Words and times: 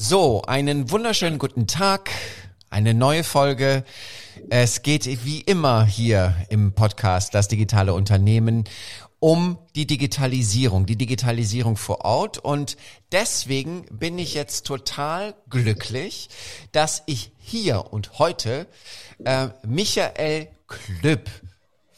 So, 0.00 0.42
einen 0.42 0.92
wunderschönen 0.92 1.40
guten 1.40 1.66
Tag, 1.66 2.10
eine 2.70 2.94
neue 2.94 3.24
Folge. 3.24 3.82
Es 4.48 4.82
geht 4.82 5.24
wie 5.24 5.40
immer 5.40 5.84
hier 5.84 6.36
im 6.50 6.72
Podcast 6.72 7.34
Das 7.34 7.48
digitale 7.48 7.92
Unternehmen 7.92 8.62
um 9.18 9.58
die 9.74 9.88
Digitalisierung, 9.88 10.86
die 10.86 10.94
Digitalisierung 10.94 11.76
vor 11.76 12.04
Ort. 12.04 12.38
Und 12.38 12.76
deswegen 13.10 13.86
bin 13.90 14.20
ich 14.20 14.34
jetzt 14.34 14.68
total 14.68 15.34
glücklich, 15.50 16.28
dass 16.70 17.02
ich 17.06 17.32
hier 17.36 17.92
und 17.92 18.20
heute 18.20 18.68
äh, 19.24 19.48
Michael 19.66 20.46
Klüpp 20.68 21.28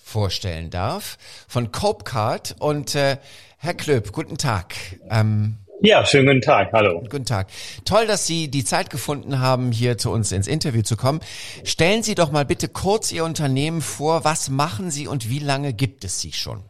vorstellen 0.03 0.71
darf 0.71 1.19
von 1.49 1.71
Copecard. 1.71 2.57
Und 2.61 2.95
äh, 2.95 3.19
Herr 3.59 3.75
Klöb, 3.75 4.13
guten 4.13 4.39
Tag. 4.39 4.75
Ähm, 5.11 5.59
ja, 5.83 6.05
schönen 6.05 6.27
guten 6.27 6.41
Tag. 6.41 6.73
Hallo. 6.73 7.01
Guten 7.01 7.25
Tag. 7.25 7.49
Toll, 7.85 8.07
dass 8.07 8.27
Sie 8.27 8.49
die 8.49 8.65
Zeit 8.65 8.91
gefunden 8.91 9.41
haben, 9.41 9.73
hier 9.73 9.99
zu 9.99 10.11
uns 10.11 10.33
ins 10.33 10.47
Interview 10.47 10.83
zu 10.83 10.97
kommen. 10.97 11.21
Stellen 11.65 12.03
Sie 12.03 12.15
doch 12.15 12.31
mal 12.33 12.45
bitte 12.45 12.69
kurz 12.69 13.13
Ihr 13.13 13.25
Unternehmen 13.25 13.81
vor. 13.81 14.25
Was 14.25 14.51
machen 14.51 14.91
Sie 14.91 15.07
und 15.07 15.31
wie 15.31 15.39
lange 15.39 15.73
gibt 15.73 16.05
es 16.05 16.21
Sie 16.21 16.33
schon? 16.33 16.61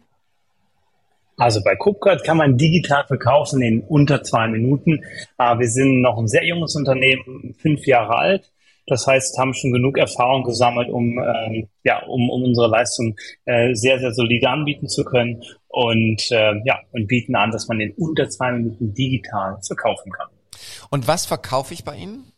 Also 1.37 1.63
bei 1.65 1.75
Cupcard 1.75 2.23
kann 2.23 2.37
man 2.37 2.59
digital 2.59 3.05
verkaufen 3.07 3.63
in 3.63 3.81
unter 3.81 4.23
zwei 4.23 4.47
Minuten. 4.47 5.03
Ah, 5.39 5.59
wir 5.59 5.69
sind 5.69 6.03
noch 6.03 6.19
ein 6.19 6.29
sehr 6.29 6.45
junges 6.45 6.77
Unternehmen, 6.77 7.55
fünf 7.59 7.87
Jahre 7.87 8.17
alt. 8.17 8.53
Das 8.87 9.07
heißt, 9.07 9.39
haben 9.39 9.55
schon 9.55 9.73
genug 9.73 9.97
Erfahrung 9.99 10.43
gesammelt, 10.45 10.91
um, 10.91 11.19
ähm, 11.19 11.69
ja, 11.85 12.03
um, 12.07 12.29
um 12.29 12.43
unsere 12.43 12.69
Leistung 12.69 13.17
äh, 13.45 13.73
sehr, 13.75 13.99
sehr 14.01 14.13
solide 14.13 14.49
anbieten 14.49 14.89
zu 14.89 15.05
können 15.05 15.43
und, 15.70 16.30
äh, 16.30 16.60
ja, 16.65 16.80
und 16.93 17.07
bieten 17.07 17.35
an, 17.37 17.51
dass 17.51 17.68
man 17.68 17.80
in 17.80 17.93
unter 17.93 18.29
zwei 18.29 18.52
Minuten 18.52 18.93
digital 18.93 19.59
verkaufen 19.66 20.12
kann. 20.12 20.29
Und 20.90 21.07
was 21.09 21.27
verkaufe 21.27 21.73
ich 21.74 21.85
bei 21.85 21.96
Ihnen? 21.96 22.32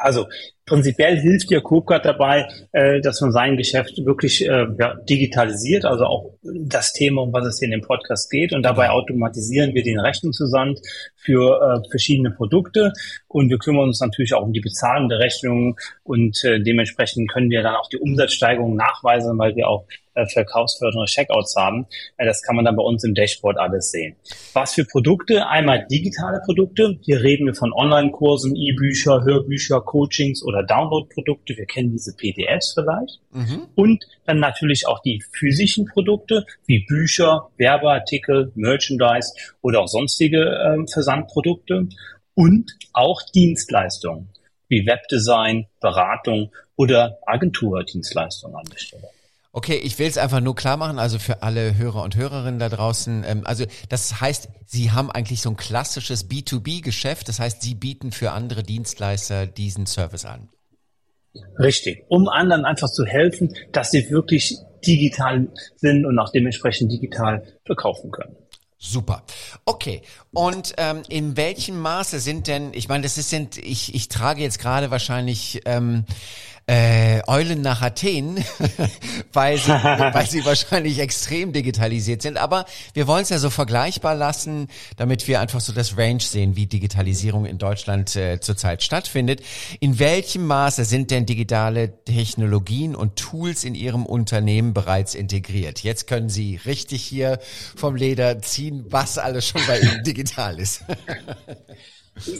Also 0.00 0.26
prinzipiell 0.66 1.16
hilft 1.18 1.50
dir 1.50 1.60
CoopCard 1.60 2.04
dabei, 2.04 2.48
äh, 2.72 3.00
dass 3.00 3.20
man 3.20 3.32
sein 3.32 3.56
Geschäft 3.56 4.04
wirklich 4.04 4.44
äh, 4.44 4.66
ja, 4.78 4.94
digitalisiert, 5.08 5.84
also 5.84 6.06
auch 6.06 6.34
das 6.42 6.92
Thema, 6.92 7.22
um 7.22 7.32
was 7.32 7.46
es 7.46 7.58
hier 7.58 7.66
in 7.66 7.72
dem 7.72 7.82
Podcast 7.82 8.30
geht. 8.30 8.52
Und 8.52 8.62
dabei 8.62 8.86
genau. 8.86 8.98
automatisieren 8.98 9.74
wir 9.74 9.82
den 9.82 10.00
Rechnungsversand 10.00 10.80
für 11.16 11.82
äh, 11.84 11.90
verschiedene 11.90 12.30
Produkte. 12.30 12.92
Und 13.34 13.50
wir 13.50 13.58
kümmern 13.58 13.88
uns 13.88 14.00
natürlich 14.00 14.32
auch 14.32 14.42
um 14.42 14.52
die 14.52 14.60
Bezahlung 14.60 15.08
der 15.08 15.18
Rechnungen 15.18 15.74
und 16.04 16.44
äh, 16.44 16.60
dementsprechend 16.60 17.28
können 17.28 17.50
wir 17.50 17.64
dann 17.64 17.74
auch 17.74 17.88
die 17.88 17.96
Umsatzsteigerung 17.96 18.76
nachweisen, 18.76 19.36
weil 19.36 19.56
wir 19.56 19.68
auch 19.68 19.88
äh, 20.14 20.24
verkaufsfördernde 20.26 21.06
Checkouts 21.06 21.56
haben. 21.56 21.86
Äh, 22.16 22.26
das 22.26 22.42
kann 22.42 22.54
man 22.54 22.64
dann 22.64 22.76
bei 22.76 22.82
uns 22.84 23.02
im 23.02 23.12
Dashboard 23.12 23.58
alles 23.58 23.90
sehen. 23.90 24.14
Was 24.52 24.74
für 24.74 24.84
Produkte? 24.84 25.48
Einmal 25.48 25.84
digitale 25.90 26.40
Produkte. 26.44 26.96
Hier 27.02 27.24
reden 27.24 27.46
wir 27.46 27.54
von 27.56 27.72
Online-Kursen, 27.72 28.54
E-Bücher, 28.54 29.24
Hörbücher, 29.24 29.80
Coachings 29.80 30.44
oder 30.44 30.62
Download-Produkte. 30.62 31.56
Wir 31.56 31.66
kennen 31.66 31.90
diese 31.90 32.14
PDFs 32.14 32.74
vielleicht. 32.74 33.18
Mhm. 33.32 33.66
Und 33.74 34.04
dann 34.26 34.38
natürlich 34.38 34.86
auch 34.86 35.00
die 35.00 35.22
physischen 35.32 35.86
Produkte 35.86 36.46
wie 36.66 36.84
Bücher, 36.86 37.48
Werbeartikel, 37.56 38.52
Merchandise 38.54 39.34
oder 39.60 39.80
auch 39.80 39.88
sonstige 39.88 40.38
äh, 40.38 40.86
Versandprodukte. 40.86 41.88
Und 42.34 42.72
auch 42.92 43.22
Dienstleistungen 43.34 44.28
wie 44.68 44.86
Webdesign, 44.86 45.66
Beratung 45.80 46.50
oder 46.76 47.18
Agenturdienstleistungen 47.26 48.56
an 48.56 48.64
der 48.70 48.78
Stelle. 48.78 49.08
Okay, 49.52 49.76
ich 49.76 49.96
will 50.00 50.08
es 50.08 50.18
einfach 50.18 50.40
nur 50.40 50.56
klar 50.56 50.76
machen, 50.76 50.98
also 50.98 51.20
für 51.20 51.42
alle 51.42 51.78
Hörer 51.78 52.02
und 52.02 52.16
Hörerinnen 52.16 52.58
da 52.58 52.68
draußen. 52.68 53.22
Ähm, 53.24 53.42
also 53.46 53.64
das 53.88 54.20
heißt, 54.20 54.48
Sie 54.66 54.90
haben 54.90 55.12
eigentlich 55.12 55.42
so 55.42 55.50
ein 55.50 55.56
klassisches 55.56 56.28
B2B-Geschäft. 56.28 57.28
Das 57.28 57.38
heißt, 57.38 57.62
Sie 57.62 57.76
bieten 57.76 58.10
für 58.10 58.32
andere 58.32 58.64
Dienstleister 58.64 59.46
diesen 59.46 59.86
Service 59.86 60.24
an. 60.24 60.48
Richtig, 61.58 62.04
um 62.08 62.28
anderen 62.28 62.64
einfach 62.64 62.90
zu 62.90 63.04
helfen, 63.04 63.54
dass 63.72 63.90
sie 63.90 64.10
wirklich 64.10 64.56
digital 64.86 65.48
sind 65.76 66.04
und 66.04 66.18
auch 66.18 66.30
dementsprechend 66.30 66.92
digital 66.92 67.44
verkaufen 67.64 68.10
können. 68.10 68.36
Super. 68.86 69.22
Okay. 69.64 70.02
Und 70.32 70.74
ähm, 70.76 71.02
in 71.08 71.38
welchem 71.38 71.80
Maße 71.80 72.20
sind 72.20 72.48
denn, 72.48 72.74
ich 72.74 72.86
meine, 72.88 73.02
das 73.02 73.16
ist 73.16 73.30
sind, 73.30 73.56
ich, 73.56 73.94
ich 73.94 74.08
trage 74.08 74.42
jetzt 74.42 74.58
gerade 74.58 74.90
wahrscheinlich 74.90 75.62
ähm, 75.64 76.04
äh, 76.66 77.20
Eulen 77.26 77.60
nach 77.60 77.82
Athen, 77.82 78.42
weil, 79.32 79.58
sie, 79.58 79.70
weil 79.72 80.26
sie 80.26 80.44
wahrscheinlich 80.44 80.98
extrem 80.98 81.52
digitalisiert 81.52 82.22
sind. 82.22 82.38
Aber 82.38 82.64
wir 82.94 83.06
wollen 83.06 83.22
es 83.22 83.28
ja 83.28 83.38
so 83.38 83.50
vergleichbar 83.50 84.14
lassen, 84.14 84.68
damit 84.96 85.28
wir 85.28 85.40
einfach 85.40 85.60
so 85.60 85.72
das 85.72 85.98
Range 85.98 86.20
sehen, 86.20 86.56
wie 86.56 86.66
Digitalisierung 86.66 87.44
in 87.44 87.58
Deutschland 87.58 88.16
äh, 88.16 88.40
zurzeit 88.40 88.82
stattfindet. 88.82 89.42
In 89.80 89.98
welchem 89.98 90.46
Maße 90.46 90.84
sind 90.84 91.10
denn 91.10 91.26
digitale 91.26 92.04
Technologien 92.04 92.94
und 92.94 93.16
Tools 93.16 93.64
in 93.64 93.74
Ihrem 93.74 94.06
Unternehmen 94.06 94.72
bereits 94.72 95.14
integriert? 95.14 95.80
Jetzt 95.80 96.06
können 96.06 96.28
Sie 96.28 96.58
richtig 96.64 97.02
hier 97.02 97.38
vom 97.76 97.96
Leder 97.96 98.40
ziehen, 98.40 98.86
was 98.88 99.18
alles 99.18 99.46
schon 99.46 99.60
bei 99.66 99.80
Ihnen 99.80 100.02
digital 100.06 100.58
ist. 100.58 100.84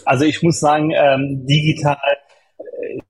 Also 0.04 0.24
ich 0.24 0.42
muss 0.42 0.60
sagen, 0.60 0.92
ähm, 0.92 1.46
digital 1.46 1.98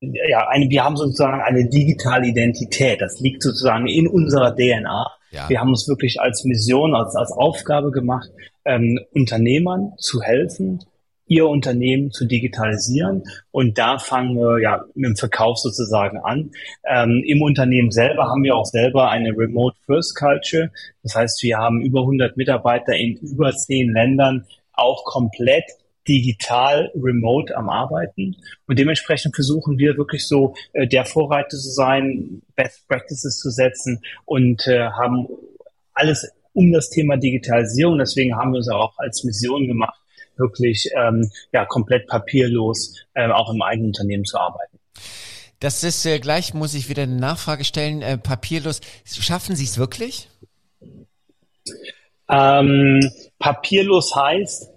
ja, 0.01 0.49
eine, 0.49 0.69
wir 0.69 0.85
haben 0.85 0.97
sozusagen 0.97 1.41
eine 1.41 1.69
digitale 1.69 2.27
Identität. 2.27 3.01
Das 3.01 3.21
liegt 3.21 3.43
sozusagen 3.43 3.87
in 3.87 4.09
unserer 4.09 4.55
DNA. 4.55 5.07
Ja. 5.31 5.49
Wir 5.49 5.61
haben 5.61 5.71
uns 5.71 5.89
wirklich 5.89 6.21
als 6.21 6.45
Mission, 6.45 6.95
als, 6.95 7.17
als 7.17 7.33
Aufgabe 7.33 7.91
gemacht, 7.91 8.31
ähm, 8.65 9.01
Unternehmern 9.13 9.93
zu 9.99 10.23
helfen, 10.23 10.81
ihr 11.27 11.49
Unternehmen 11.49 12.11
zu 12.11 12.27
digitalisieren. 12.27 13.25
Und 13.51 13.79
da 13.79 13.99
fangen 13.99 14.37
wir 14.37 14.61
ja 14.61 14.85
mit 14.95 15.11
dem 15.11 15.17
Verkauf 15.17 15.59
sozusagen 15.59 16.19
an. 16.19 16.51
Ähm, 16.87 17.23
Im 17.27 17.43
Unternehmen 17.43 17.91
selber 17.91 18.27
haben 18.27 18.45
wir 18.45 18.57
auch 18.57 18.67
selber 18.67 19.11
eine 19.11 19.31
Remote 19.31 19.77
First 19.87 20.17
Culture. 20.17 20.71
Das 21.03 21.15
heißt, 21.15 21.43
wir 21.43 21.59
haben 21.59 21.81
über 21.81 22.01
100 22.01 22.37
Mitarbeiter 22.37 22.95
in 22.95 23.17
über 23.17 23.53
zehn 23.53 23.93
Ländern 23.93 24.47
auch 24.73 25.05
komplett 25.05 25.65
digital 26.07 26.91
remote 26.95 27.57
am 27.57 27.69
Arbeiten. 27.69 28.37
Und 28.67 28.79
dementsprechend 28.79 29.35
versuchen 29.35 29.79
wir 29.79 29.97
wirklich 29.97 30.27
so 30.27 30.55
äh, 30.73 30.87
der 30.87 31.05
Vorreiter 31.05 31.51
zu 31.51 31.71
sein, 31.71 32.43
Best 32.57 32.87
Practices 32.89 33.39
zu 33.39 33.51
setzen 33.51 34.01
und 34.25 34.67
äh, 34.67 34.89
haben 34.91 35.29
alles 35.93 36.31
um 36.53 36.73
das 36.73 36.91
Thema 36.91 37.17
Digitalisierung. 37.17 37.99
Deswegen 37.99 38.37
haben 38.37 38.53
wir 38.53 38.59
uns 38.59 38.69
auch 38.69 38.97
als 38.99 39.25
Mission 39.25 39.67
gemacht, 39.67 39.99
wirklich 40.37 40.91
ähm, 40.97 41.31
ja 41.53 41.65
komplett 41.65 42.07
papierlos 42.07 42.95
äh, 43.15 43.29
auch 43.29 43.53
im 43.53 43.63
eigenen 43.63 43.89
Unternehmen 43.89 44.25
zu 44.25 44.39
arbeiten. 44.39 44.79
Das 45.61 45.83
ist 45.83 46.05
äh, 46.05 46.19
gleich, 46.19 46.53
muss 46.53 46.75
ich 46.75 46.89
wieder 46.89 47.05
eine 47.05 47.17
Nachfrage 47.17 47.65
stellen, 47.65 48.03
äh, 48.03 48.19
papierlos. 48.19 48.81
Schaffen 49.05 49.57
Sie 49.57 49.65
es 49.65 49.79
wirklich? 49.79 50.29
Ähm, 52.29 53.01
papierlos 53.39 54.15
heißt, 54.15 54.71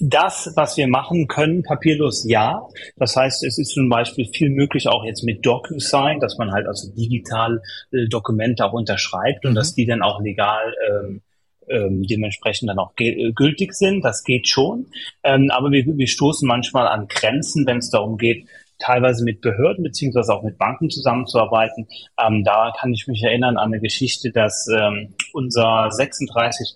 das, 0.00 0.52
was 0.56 0.76
wir 0.76 0.86
machen 0.86 1.26
können, 1.26 1.62
papierlos 1.62 2.24
ja. 2.28 2.66
Das 2.96 3.16
heißt, 3.16 3.44
es 3.44 3.58
ist 3.58 3.70
zum 3.70 3.88
Beispiel 3.88 4.26
viel 4.26 4.50
möglich 4.50 4.88
auch 4.88 5.04
jetzt 5.04 5.24
mit 5.24 5.44
DocuSign, 5.44 6.20
dass 6.20 6.36
man 6.36 6.52
halt 6.52 6.66
also 6.66 6.92
digital 6.92 7.62
äh, 7.90 8.06
Dokumente 8.08 8.64
auch 8.66 8.74
unterschreibt 8.74 9.44
und 9.46 9.52
mhm. 9.52 9.56
dass 9.56 9.74
die 9.74 9.86
dann 9.86 10.02
auch 10.02 10.20
legal 10.20 10.74
ähm, 10.88 11.22
ähm, 11.68 12.02
dementsprechend 12.02 12.68
dann 12.68 12.78
auch 12.78 12.92
äh, 12.98 13.32
gültig 13.32 13.72
sind. 13.72 14.04
Das 14.04 14.22
geht 14.22 14.48
schon. 14.48 14.86
Ähm, 15.22 15.50
aber 15.50 15.70
wir, 15.70 15.86
wir 15.86 16.08
stoßen 16.08 16.46
manchmal 16.46 16.86
an 16.86 17.08
Grenzen, 17.08 17.66
wenn 17.66 17.78
es 17.78 17.88
darum 17.88 18.18
geht, 18.18 18.46
teilweise 18.78 19.24
mit 19.24 19.40
Behörden 19.40 19.82
beziehungsweise 19.82 20.34
auch 20.34 20.42
mit 20.42 20.58
Banken 20.58 20.90
zusammenzuarbeiten. 20.90 21.88
Ähm, 22.22 22.44
da 22.44 22.72
kann 22.78 22.92
ich 22.92 23.06
mich 23.06 23.22
erinnern 23.22 23.56
an 23.56 23.72
eine 23.72 23.80
Geschichte, 23.80 24.30
dass 24.30 24.68
ähm, 24.68 25.14
unser 25.32 25.90
36 25.90 26.74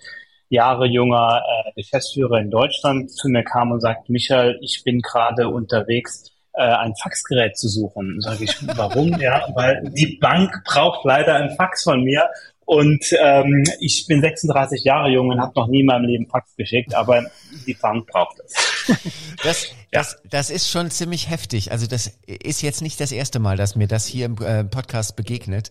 Jahre 0.49 0.87
junger 0.87 1.43
äh, 1.47 1.73
Geschäftsführer 1.75 2.39
in 2.39 2.51
Deutschland 2.51 3.11
zu 3.11 3.29
mir 3.29 3.45
kam 3.45 3.73
und 3.73 3.81
sagt, 3.81 4.09
Michael, 4.09 4.59
ich 4.63 4.83
bin 4.85 5.01
gerade 5.01 5.49
unterwegs, 5.49 6.33
äh, 6.55 6.63
ein 6.63 6.95
Faxgerät 6.97 7.57
zu 7.57 7.69
suchen. 7.69 8.21
Sage 8.21 8.45
ich, 8.45 8.57
warum? 8.77 9.19
ja, 9.21 9.47
weil 9.55 9.91
die 9.95 10.19
Bank 10.21 10.63
braucht 10.65 11.05
leider 11.05 11.35
ein 11.37 11.51
Fax 11.57 11.85
von 11.85 12.03
mir 12.03 12.29
und 12.65 13.03
ähm, 13.19 13.65
ich 13.81 14.07
bin 14.07 14.21
36 14.21 14.85
Jahre 14.85 15.09
jung 15.09 15.29
und 15.31 15.41
habe 15.41 15.53
noch 15.57 15.69
nie 15.69 15.81
in 15.81 15.87
meinem 15.87 16.05
Leben 16.05 16.27
Fax 16.27 16.55
geschickt, 16.55 16.95
aber 16.95 17.25
die 17.67 17.73
Bank 17.73 18.07
braucht 18.07 18.41
es. 18.45 18.68
Das, 19.45 19.69
das, 19.93 20.17
das 20.29 20.51
ist 20.51 20.69
schon 20.69 20.91
ziemlich 20.91 21.31
heftig. 21.31 21.71
Also 21.71 21.87
das 21.87 22.19
ist 22.27 22.61
jetzt 22.61 22.83
nicht 22.83 23.01
das 23.01 23.13
erste 23.13 23.39
Mal, 23.39 23.57
dass 23.57 23.77
mir 23.77 23.87
das 23.87 24.07
hier 24.07 24.27
im 24.27 24.37
äh, 24.43 24.65
Podcast 24.65 25.15
begegnet, 25.15 25.71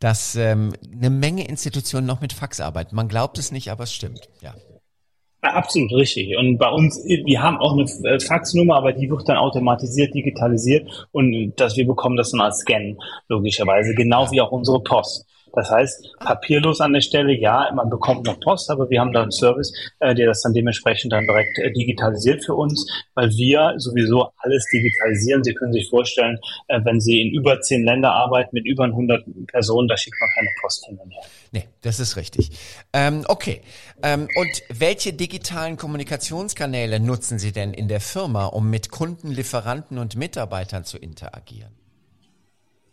dass 0.00 0.34
ähm, 0.34 0.74
eine 0.92 1.10
Menge 1.10 1.46
Institutionen 1.46 2.06
noch 2.06 2.20
mit 2.20 2.32
Fax 2.32 2.60
arbeiten. 2.60 2.96
Man 2.96 3.08
glaubt 3.08 3.38
es 3.38 3.52
nicht, 3.52 3.70
aber 3.70 3.84
es 3.84 3.94
stimmt. 3.94 4.28
Ja. 4.42 4.54
Absolut 5.42 5.92
richtig. 5.92 6.36
Und 6.38 6.56
bei 6.58 6.68
uns, 6.70 7.04
wir 7.04 7.42
haben 7.42 7.58
auch 7.58 7.72
eine 7.72 7.84
äh, 8.08 8.18
Faxnummer, 8.18 8.76
aber 8.76 8.92
die 8.92 9.10
wird 9.10 9.28
dann 9.28 9.36
automatisiert, 9.36 10.14
digitalisiert 10.14 11.06
und 11.12 11.52
dass 11.56 11.76
wir 11.76 11.86
bekommen 11.86 12.16
das 12.16 12.30
dann 12.30 12.40
als 12.40 12.60
Scan, 12.60 12.96
logischerweise, 13.28 13.94
genau 13.94 14.30
wie 14.30 14.40
auch 14.40 14.52
unsere 14.52 14.82
Post. 14.82 15.26
Das 15.54 15.70
heißt, 15.70 16.16
papierlos 16.20 16.80
an 16.80 16.92
der 16.92 17.00
Stelle, 17.00 17.32
ja, 17.32 17.70
man 17.74 17.88
bekommt 17.90 18.26
noch 18.26 18.38
Post, 18.40 18.70
aber 18.70 18.90
wir 18.90 19.00
haben 19.00 19.12
da 19.12 19.22
einen 19.22 19.30
Service, 19.30 19.72
äh, 20.00 20.14
der 20.14 20.26
das 20.26 20.42
dann 20.42 20.52
dementsprechend 20.52 21.12
dann 21.12 21.26
direkt 21.26 21.58
äh, 21.58 21.72
digitalisiert 21.72 22.44
für 22.44 22.54
uns, 22.54 22.86
weil 23.14 23.30
wir 23.30 23.74
sowieso 23.76 24.30
alles 24.38 24.66
digitalisieren. 24.72 25.44
Sie 25.44 25.54
können 25.54 25.72
sich 25.72 25.88
vorstellen, 25.88 26.38
äh, 26.68 26.80
wenn 26.84 27.00
Sie 27.00 27.20
in 27.20 27.34
über 27.34 27.60
zehn 27.60 27.84
Länder 27.84 28.12
arbeiten 28.12 28.50
mit 28.52 28.66
über 28.66 28.84
100 28.84 29.24
Personen, 29.46 29.88
da 29.88 29.96
schickt 29.96 30.16
man 30.20 30.28
keine 30.34 30.48
Post 30.60 30.86
hin 30.86 30.98
und 30.98 31.10
her. 31.10 31.22
Nee, 31.52 31.68
das 31.82 32.00
ist 32.00 32.16
richtig. 32.16 32.50
Ähm, 32.92 33.24
okay. 33.28 33.60
Ähm, 34.02 34.28
und 34.36 34.62
welche 34.68 35.12
digitalen 35.12 35.76
Kommunikationskanäle 35.76 36.98
nutzen 36.98 37.38
Sie 37.38 37.52
denn 37.52 37.72
in 37.72 37.88
der 37.88 38.00
Firma, 38.00 38.46
um 38.46 38.70
mit 38.70 38.90
Kunden, 38.90 39.30
Lieferanten 39.30 39.98
und 39.98 40.16
Mitarbeitern 40.16 40.84
zu 40.84 40.98
interagieren? 40.98 41.72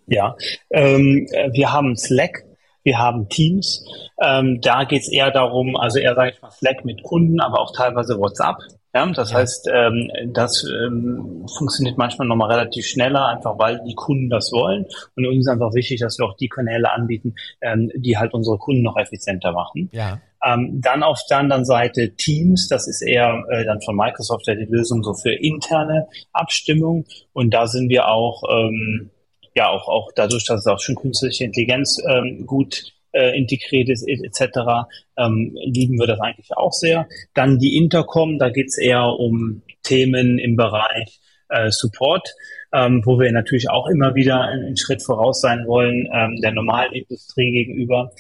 Ja, 0.08 0.36
ähm, 0.72 1.26
wir 1.54 1.72
haben 1.72 1.96
Slack, 1.96 2.44
wir 2.84 2.98
haben 2.98 3.30
Teams. 3.30 3.86
Ähm, 4.22 4.60
da 4.62 4.84
geht 4.84 5.02
es 5.02 5.12
eher 5.12 5.32
darum, 5.32 5.76
also 5.76 6.00
eher 6.00 6.16
sage 6.16 6.32
ich 6.32 6.42
mal 6.42 6.52
Slack 6.52 6.86
mit 6.86 7.04
Kunden, 7.04 7.40
aber 7.40 7.60
auch 7.60 7.76
teilweise 7.76 8.18
WhatsApp. 8.18 8.58
Ja, 8.94 9.06
das 9.06 9.32
ja. 9.32 9.38
heißt, 9.38 9.70
ähm, 9.74 10.12
das 10.34 10.66
ähm, 10.66 11.46
funktioniert 11.58 11.98
manchmal 11.98 12.28
nochmal 12.28 12.52
relativ 12.52 12.86
schneller, 12.86 13.28
einfach 13.28 13.58
weil 13.58 13.82
die 13.88 13.96
Kunden 13.96 14.30
das 14.30 14.52
wollen. 14.52 14.86
Und 15.16 15.26
uns 15.26 15.40
ist 15.40 15.48
einfach 15.48 15.74
wichtig, 15.74 16.02
dass 16.02 16.20
wir 16.20 16.26
auch 16.26 16.36
die 16.36 16.50
Kanäle 16.50 16.92
anbieten, 16.92 17.36
ähm, 17.62 17.90
die 17.96 18.18
halt 18.18 18.34
unsere 18.34 18.58
Kunden 18.58 18.82
noch 18.82 18.98
effizienter 18.98 19.54
machen. 19.54 19.90
Ja. 19.94 20.20
Ähm, 20.44 20.82
dann 20.82 21.04
auf 21.04 21.22
der 21.30 21.38
anderen 21.38 21.64
Seite 21.64 22.16
Teams, 22.16 22.68
das 22.68 22.88
ist 22.88 23.02
eher 23.02 23.44
äh, 23.50 23.64
dann 23.64 23.80
von 23.82 23.96
Microsoft 23.96 24.48
ja 24.48 24.56
die 24.56 24.66
Lösung 24.66 25.04
so 25.04 25.14
für 25.14 25.32
interne 25.32 26.08
Abstimmung. 26.34 27.06
Und 27.32 27.54
da 27.54 27.68
sind 27.68 27.90
wir 27.90 28.10
auch 28.10 28.44
ähm, 28.50 29.12
ja 29.56 29.70
auch, 29.70 29.88
auch 29.88 30.12
dadurch, 30.16 30.46
dass 30.46 30.62
es 30.62 30.68
auch 30.68 30.80
schon 30.80 30.96
künstliche 30.96 31.46
Intelligenz 31.46 32.02
ähm, 32.08 32.46
gut 32.46 32.94
äh, 33.12 33.38
integriert 33.38 33.90
ist 33.90 34.08
etc., 34.08 34.88
ähm, 35.18 35.56
lieben 35.66 36.00
wir 36.00 36.08
das 36.08 36.20
eigentlich 36.20 36.56
auch 36.56 36.72
sehr. 36.72 37.08
Dann 37.34 37.60
die 37.60 37.78
Intercom, 37.78 38.40
da 38.40 38.50
geht's 38.50 38.78
eher 38.78 39.04
um 39.04 39.62
Themen 39.84 40.40
im 40.40 40.56
Bereich 40.56 41.20
äh, 41.50 41.70
Support, 41.70 42.34
ähm, 42.74 43.02
wo 43.06 43.20
wir 43.20 43.32
natürlich 43.32 43.70
auch 43.70 43.88
immer 43.88 44.16
wieder 44.16 44.42
einen 44.42 44.78
Schritt 44.78 45.04
voraus 45.04 45.42
sein 45.42 45.68
wollen, 45.68 46.08
ähm, 46.14 46.40
der 46.42 46.54
normalen 46.54 46.94
Industrie 46.94 47.52
gegenüber. 47.52 48.12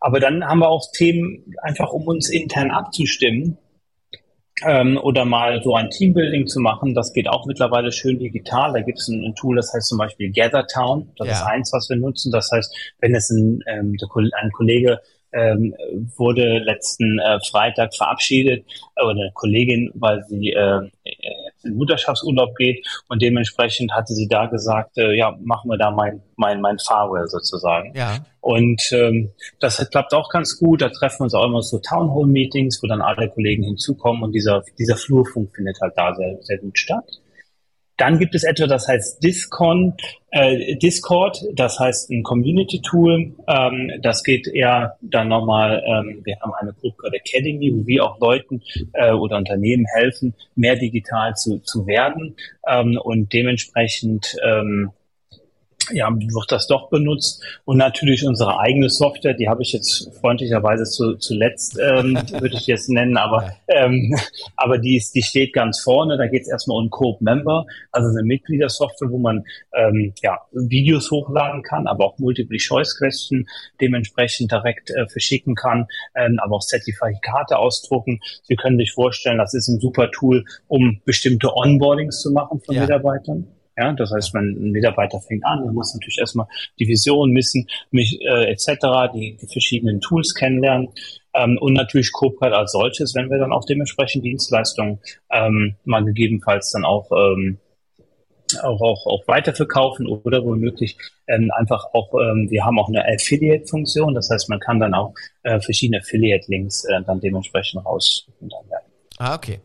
Aber 0.00 0.18
dann 0.18 0.42
haben 0.44 0.60
wir 0.60 0.68
auch 0.70 0.90
Themen, 0.92 1.54
einfach 1.62 1.92
um 1.92 2.06
uns 2.06 2.30
intern 2.30 2.70
abzustimmen 2.70 3.58
ähm, 4.66 4.98
oder 5.02 5.24
mal 5.24 5.62
so 5.62 5.74
ein 5.74 5.90
Teambuilding 5.90 6.46
zu 6.46 6.60
machen. 6.60 6.94
Das 6.94 7.12
geht 7.12 7.28
auch 7.28 7.46
mittlerweile 7.46 7.92
schön 7.92 8.18
digital. 8.18 8.72
Da 8.72 8.80
gibt 8.80 8.98
es 8.98 9.08
ein, 9.08 9.24
ein, 9.24 9.34
Tool, 9.34 9.56
das 9.56 9.72
heißt 9.72 9.88
zum 9.88 9.98
Beispiel 9.98 10.32
GatherTown. 10.32 11.10
Das 11.16 11.28
ja. 11.28 11.34
ist 11.34 11.42
eins, 11.42 11.72
was 11.72 11.88
wir 11.88 11.96
nutzen. 11.96 12.32
Das 12.32 12.50
heißt, 12.52 12.74
wenn 13.00 13.14
es 13.14 13.30
ein, 13.30 13.62
ähm, 13.66 13.96
ein 14.40 14.52
Kollege 14.52 15.00
ähm, 15.32 15.74
wurde 16.16 16.58
letzten 16.58 17.18
äh, 17.18 17.38
Freitag 17.48 17.94
verabschiedet 17.94 18.64
äh, 18.96 19.02
oder 19.02 19.20
eine 19.20 19.32
Kollegin, 19.32 19.90
weil 19.94 20.24
sie 20.24 20.50
äh, 20.50 20.90
in 21.62 21.74
Mutterschaftsurlaub 21.74 22.56
geht 22.56 22.84
und 23.08 23.22
dementsprechend 23.22 23.92
hatte 23.92 24.14
sie 24.14 24.28
da 24.28 24.46
gesagt, 24.46 24.98
äh, 24.98 25.14
ja, 25.14 25.36
machen 25.42 25.70
wir 25.70 25.78
da 25.78 25.90
mein 25.90 26.22
mein 26.36 26.60
mein 26.60 26.78
Farewell 26.78 27.28
sozusagen. 27.28 27.94
Ja. 27.94 28.18
Und 28.40 28.90
ähm, 28.92 29.30
das 29.58 29.76
klappt 29.90 30.14
auch 30.14 30.30
ganz 30.30 30.58
gut. 30.58 30.82
Da 30.82 30.88
treffen 30.88 31.20
wir 31.20 31.24
uns 31.24 31.34
auch 31.34 31.46
immer 31.46 31.62
so 31.62 31.78
Townhall-Meetings, 31.78 32.82
wo 32.82 32.86
dann 32.86 33.02
alle 33.02 33.28
Kollegen 33.28 33.64
hinzukommen 33.64 34.22
und 34.22 34.32
dieser 34.32 34.62
dieser 34.78 34.96
Flurfunk 34.96 35.54
findet 35.54 35.78
halt 35.80 35.94
da 35.96 36.14
sehr 36.14 36.38
sehr 36.40 36.58
gut 36.58 36.78
statt. 36.78 37.20
Dann 38.00 38.18
gibt 38.18 38.34
es 38.34 38.44
etwas, 38.44 38.70
das 38.70 38.88
heißt 38.88 39.22
Discon, 39.22 39.92
äh, 40.30 40.74
Discord, 40.76 41.38
das 41.52 41.78
heißt 41.78 42.08
ein 42.10 42.22
Community-Tool. 42.22 43.34
Ähm, 43.46 43.92
das 44.00 44.22
geht 44.22 44.48
eher 44.48 44.96
dann 45.02 45.28
nochmal, 45.28 45.84
ähm, 45.86 46.22
wir 46.24 46.40
haben 46.40 46.54
eine 46.54 46.72
Gruppe 46.72 47.10
Academy, 47.12 47.70
wo 47.74 47.86
wir 47.86 48.06
auch 48.06 48.18
Leuten 48.18 48.62
äh, 48.94 49.12
oder 49.12 49.36
Unternehmen 49.36 49.84
helfen, 49.94 50.32
mehr 50.54 50.76
digital 50.76 51.34
zu, 51.34 51.58
zu 51.58 51.86
werden 51.86 52.36
ähm, 52.66 52.98
und 53.02 53.34
dementsprechend 53.34 54.34
ähm, 54.42 54.92
ja, 55.92 56.08
wird 56.10 56.52
das 56.52 56.66
doch 56.66 56.90
benutzt. 56.90 57.42
Und 57.64 57.78
natürlich 57.78 58.26
unsere 58.26 58.58
eigene 58.58 58.88
Software, 58.88 59.34
die 59.34 59.48
habe 59.48 59.62
ich 59.62 59.72
jetzt 59.72 60.10
freundlicherweise 60.20 60.84
zu, 60.84 61.16
zuletzt, 61.16 61.78
ähm, 61.78 62.18
würde 62.40 62.56
ich 62.56 62.66
jetzt 62.66 62.88
nennen, 62.88 63.16
aber, 63.16 63.52
ähm, 63.68 64.14
aber 64.56 64.78
die, 64.78 64.96
ist, 64.96 65.14
die 65.14 65.22
steht 65.22 65.52
ganz 65.52 65.80
vorne. 65.80 66.16
Da 66.16 66.26
geht 66.26 66.42
es 66.42 66.48
erstmal 66.48 66.78
um 66.78 66.90
Coop 66.90 67.20
Member, 67.20 67.66
also 67.92 68.08
eine 68.08 68.22
Mitgliedersoftware, 68.26 69.10
wo 69.10 69.18
man 69.18 69.44
ähm, 69.74 70.12
ja, 70.22 70.38
Videos 70.52 71.10
hochladen 71.10 71.62
kann, 71.62 71.86
aber 71.86 72.04
auch 72.06 72.18
Multiple-Choice-Question 72.18 73.46
dementsprechend 73.80 74.52
direkt 74.52 74.90
äh, 74.90 75.06
verschicken 75.08 75.54
kann, 75.54 75.86
ähm, 76.14 76.38
aber 76.42 76.56
auch 76.56 76.64
Zertifikate 76.64 77.58
ausdrucken. 77.58 78.20
Sie 78.42 78.56
können 78.56 78.78
sich 78.78 78.92
vorstellen, 78.92 79.38
das 79.38 79.54
ist 79.54 79.68
ein 79.68 79.80
super 79.80 80.10
Tool, 80.10 80.44
um 80.68 81.00
bestimmte 81.04 81.54
Onboardings 81.54 82.20
zu 82.20 82.32
machen 82.32 82.60
von 82.60 82.74
ja. 82.74 82.82
Mitarbeitern. 82.82 83.46
Ja, 83.76 83.92
das 83.92 84.10
heißt, 84.10 84.34
man, 84.34 84.44
ein 84.44 84.72
Mitarbeiter 84.72 85.20
fängt 85.20 85.44
an, 85.44 85.64
man 85.64 85.74
muss 85.74 85.94
natürlich 85.94 86.18
erstmal 86.18 86.46
die 86.78 86.88
Vision, 86.88 87.30
Missen, 87.30 87.66
mich, 87.90 88.20
äh, 88.20 88.50
etc., 88.50 89.12
die, 89.14 89.38
die 89.40 89.46
verschiedenen 89.46 90.00
Tools 90.00 90.34
kennenlernen. 90.34 90.88
Ähm, 91.34 91.56
und 91.58 91.74
natürlich 91.74 92.12
Copilot 92.12 92.52
als 92.52 92.72
solches, 92.72 93.14
wenn 93.14 93.30
wir 93.30 93.38
dann 93.38 93.52
auch 93.52 93.64
dementsprechend 93.64 94.24
Dienstleistungen 94.24 94.98
ähm, 95.30 95.76
mal 95.84 96.04
gegebenenfalls 96.04 96.72
dann 96.72 96.84
auch 96.84 97.10
ähm, 97.12 97.58
auch, 98.62 98.80
auch, 98.80 99.06
auch 99.06 99.28
weiterverkaufen 99.28 100.06
oder 100.06 100.44
womöglich 100.44 100.96
ähm, 101.26 101.50
einfach 101.54 101.84
auch, 101.92 102.12
ähm, 102.14 102.48
wir 102.50 102.64
haben 102.64 102.78
auch 102.78 102.88
eine 102.88 103.06
Affiliate-Funktion, 103.06 104.14
das 104.14 104.30
heißt, 104.30 104.48
man 104.48 104.60
kann 104.60 104.80
dann 104.80 104.94
auch 104.94 105.14
äh, 105.42 105.60
verschiedene 105.60 105.98
Affiliate-Links 105.98 106.84
äh, 106.86 107.02
dann 107.06 107.20
dementsprechend 107.20 107.84
raus. 107.84 108.26
Und 108.40 108.52
dann, 108.52 108.64
ja. 108.70 108.78
Ah, 109.20 109.34
okay. 109.34 109.60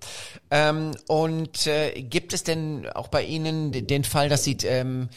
Ähm, 0.51 0.91
und 1.07 1.65
äh, 1.65 2.01
gibt 2.01 2.33
es 2.33 2.43
denn 2.43 2.87
auch 2.93 3.07
bei 3.07 3.23
Ihnen 3.23 3.71
den 3.71 4.03
Fall, 4.03 4.27
dass 4.27 4.43
Sie 4.43 4.57
ähm, 4.65 5.07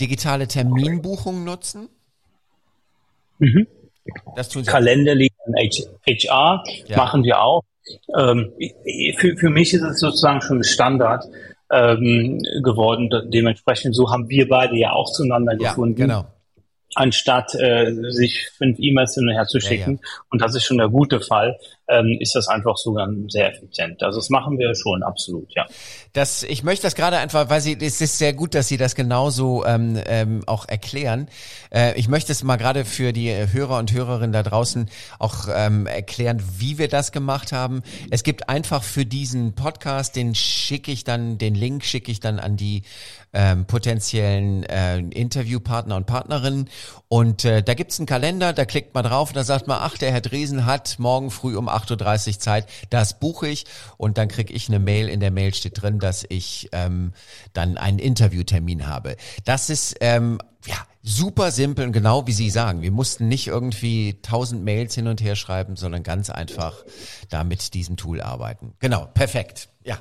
digitale 0.00 0.46
Terminbuchungen 0.46 1.42
nutzen? 1.42 1.88
Mhm. 3.40 3.66
Das 4.36 4.50
tun 4.50 4.62
Sie 4.62 4.70
Kalender 4.70 5.16
liegt 5.16 5.34
an 5.44 5.54
HR, 6.06 6.62
ja. 6.86 6.96
machen 6.96 7.24
wir 7.24 7.42
auch. 7.42 7.64
Ähm, 8.16 8.52
für, 9.16 9.36
für 9.36 9.50
mich 9.50 9.74
ist 9.74 9.82
es 9.82 9.98
sozusagen 9.98 10.42
schon 10.42 10.62
Standard 10.62 11.24
ähm, 11.72 12.40
geworden. 12.62 13.10
Dementsprechend 13.32 13.96
so 13.96 14.12
haben 14.12 14.28
wir 14.28 14.48
beide 14.48 14.76
ja 14.76 14.92
auch 14.92 15.10
zueinander 15.10 15.54
ja, 15.58 15.70
gefunden. 15.70 15.96
Genau 15.96 16.24
anstatt 16.94 17.54
äh, 17.54 17.92
sich 18.10 18.48
fünf 18.56 18.78
E-Mails 18.80 19.14
hin 19.14 19.28
und 19.28 19.34
her 19.34 19.46
zu 19.46 19.60
schicken. 19.60 19.96
Ja, 19.96 20.00
ja. 20.02 20.22
Und 20.30 20.40
das 20.42 20.54
ist 20.54 20.64
schon 20.64 20.78
der 20.78 20.88
gute 20.88 21.20
Fall, 21.20 21.58
ähm, 21.88 22.16
ist 22.20 22.34
das 22.34 22.48
einfach 22.48 22.76
sogar 22.76 23.08
sehr 23.28 23.50
effizient. 23.50 24.02
Also 24.02 24.18
das 24.18 24.30
machen 24.30 24.58
wir 24.58 24.74
schon 24.74 25.02
absolut, 25.02 25.52
ja. 25.54 25.66
Das, 26.12 26.42
ich 26.42 26.62
möchte 26.62 26.82
das 26.82 26.94
gerade 26.94 27.18
einfach, 27.18 27.50
weil 27.50 27.60
Sie, 27.60 27.76
es 27.80 28.00
ist 28.00 28.18
sehr 28.18 28.32
gut, 28.32 28.54
dass 28.54 28.68
Sie 28.68 28.76
das 28.76 28.94
genauso 28.94 29.64
ähm, 29.64 29.98
ähm, 30.06 30.42
auch 30.46 30.66
erklären. 30.68 31.28
Äh, 31.70 31.98
ich 31.98 32.08
möchte 32.08 32.32
es 32.32 32.42
mal 32.42 32.56
gerade 32.56 32.84
für 32.84 33.12
die 33.12 33.32
Hörer 33.52 33.78
und 33.78 33.92
Hörerinnen 33.92 34.32
da 34.32 34.42
draußen 34.42 34.90
auch 35.18 35.48
ähm, 35.54 35.86
erklären, 35.86 36.42
wie 36.58 36.78
wir 36.78 36.88
das 36.88 37.12
gemacht 37.12 37.52
haben. 37.52 37.82
Es 38.10 38.22
gibt 38.22 38.48
einfach 38.48 38.82
für 38.82 39.06
diesen 39.06 39.54
Podcast, 39.54 40.16
den 40.16 40.34
schicke 40.34 40.92
ich 40.92 41.04
dann, 41.04 41.38
den 41.38 41.54
Link 41.54 41.84
schicke 41.84 42.10
ich 42.10 42.20
dann 42.20 42.38
an 42.38 42.56
die 42.56 42.82
ähm, 43.32 43.66
potenziellen 43.66 44.62
äh, 44.64 44.98
Interviewpartner 44.98 45.96
und 45.96 46.06
Partnerinnen. 46.06 46.70
Und 47.08 47.44
äh, 47.44 47.62
da 47.62 47.74
gibt's 47.74 47.98
einen 47.98 48.06
Kalender, 48.06 48.52
da 48.52 48.64
klickt 48.64 48.94
man 48.94 49.04
drauf 49.04 49.30
und 49.30 49.36
da 49.36 49.44
sagt 49.44 49.66
man, 49.66 49.78
ach, 49.80 49.98
der 49.98 50.12
Herr 50.12 50.20
Dresen 50.20 50.66
hat 50.66 50.96
morgen 50.98 51.30
früh 51.30 51.56
um 51.56 51.68
8.30 51.78 52.28
Uhr 52.28 52.38
Zeit, 52.38 52.68
das 52.90 53.18
buche 53.18 53.48
ich. 53.48 53.66
Und 53.96 54.18
dann 54.18 54.28
krieg 54.28 54.50
ich 54.50 54.68
eine 54.68 54.78
Mail, 54.78 55.08
in 55.08 55.20
der 55.20 55.30
Mail 55.30 55.54
steht 55.54 55.80
drin, 55.80 55.98
dass 55.98 56.24
ich 56.28 56.68
ähm, 56.72 57.12
dann 57.52 57.76
einen 57.76 57.98
Interviewtermin 57.98 58.86
habe. 58.86 59.16
Das 59.44 59.70
ist 59.70 59.96
ähm, 60.00 60.38
ja 60.66 60.76
super 61.02 61.50
simpel 61.50 61.86
und 61.86 61.92
genau 61.92 62.26
wie 62.26 62.32
Sie 62.32 62.50
sagen. 62.50 62.82
Wir 62.82 62.90
mussten 62.90 63.28
nicht 63.28 63.46
irgendwie 63.46 64.18
tausend 64.22 64.64
Mails 64.64 64.94
hin 64.94 65.06
und 65.06 65.22
her 65.22 65.36
schreiben, 65.36 65.76
sondern 65.76 66.02
ganz 66.02 66.30
einfach 66.30 66.84
da 67.30 67.44
mit 67.44 67.74
diesem 67.74 67.96
Tool 67.96 68.20
arbeiten. 68.20 68.74
Genau, 68.78 69.06
perfekt. 69.06 69.68
Ja. 69.84 70.00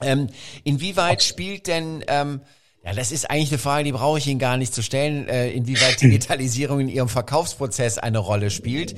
Ähm, 0.00 0.28
inwieweit 0.64 1.22
spielt 1.22 1.66
denn, 1.66 2.04
ähm, 2.08 2.40
ja, 2.84 2.92
das 2.92 3.12
ist 3.12 3.30
eigentlich 3.30 3.50
eine 3.50 3.58
Frage, 3.58 3.84
die 3.84 3.92
brauche 3.92 4.18
ich 4.18 4.26
Ihnen 4.26 4.40
gar 4.40 4.56
nicht 4.56 4.74
zu 4.74 4.82
stellen, 4.82 5.28
äh, 5.28 5.50
inwieweit 5.50 6.00
Digitalisierung 6.00 6.80
in 6.80 6.88
Ihrem 6.88 7.08
Verkaufsprozess 7.08 7.98
eine 7.98 8.18
Rolle 8.18 8.50
spielt. 8.50 8.96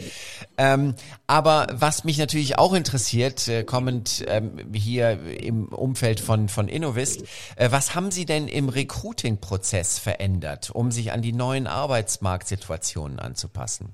Ähm, 0.57 0.95
aber 1.27 1.67
was 1.71 2.05
mich 2.05 2.17
natürlich 2.17 2.59
auch 2.59 2.73
interessiert, 2.73 3.47
äh, 3.49 3.63
kommend 3.63 4.25
ähm, 4.27 4.73
hier 4.73 5.21
im 5.39 5.67
Umfeld 5.67 6.21
von, 6.21 6.49
von 6.49 6.69
Innovist, 6.69 7.25
äh, 7.57 7.71
was 7.71 7.95
haben 7.95 8.11
Sie 8.11 8.25
denn 8.25 8.49
im 8.49 8.71
Recruiting-Prozess 8.71 9.99
verändert, 9.99 10.71
um 10.71 10.91
sich 10.91 11.13
an 11.13 11.21
die 11.21 11.33
neuen 11.33 11.67
Arbeitsmarktsituationen 11.67 13.19
anzupassen? 13.19 13.93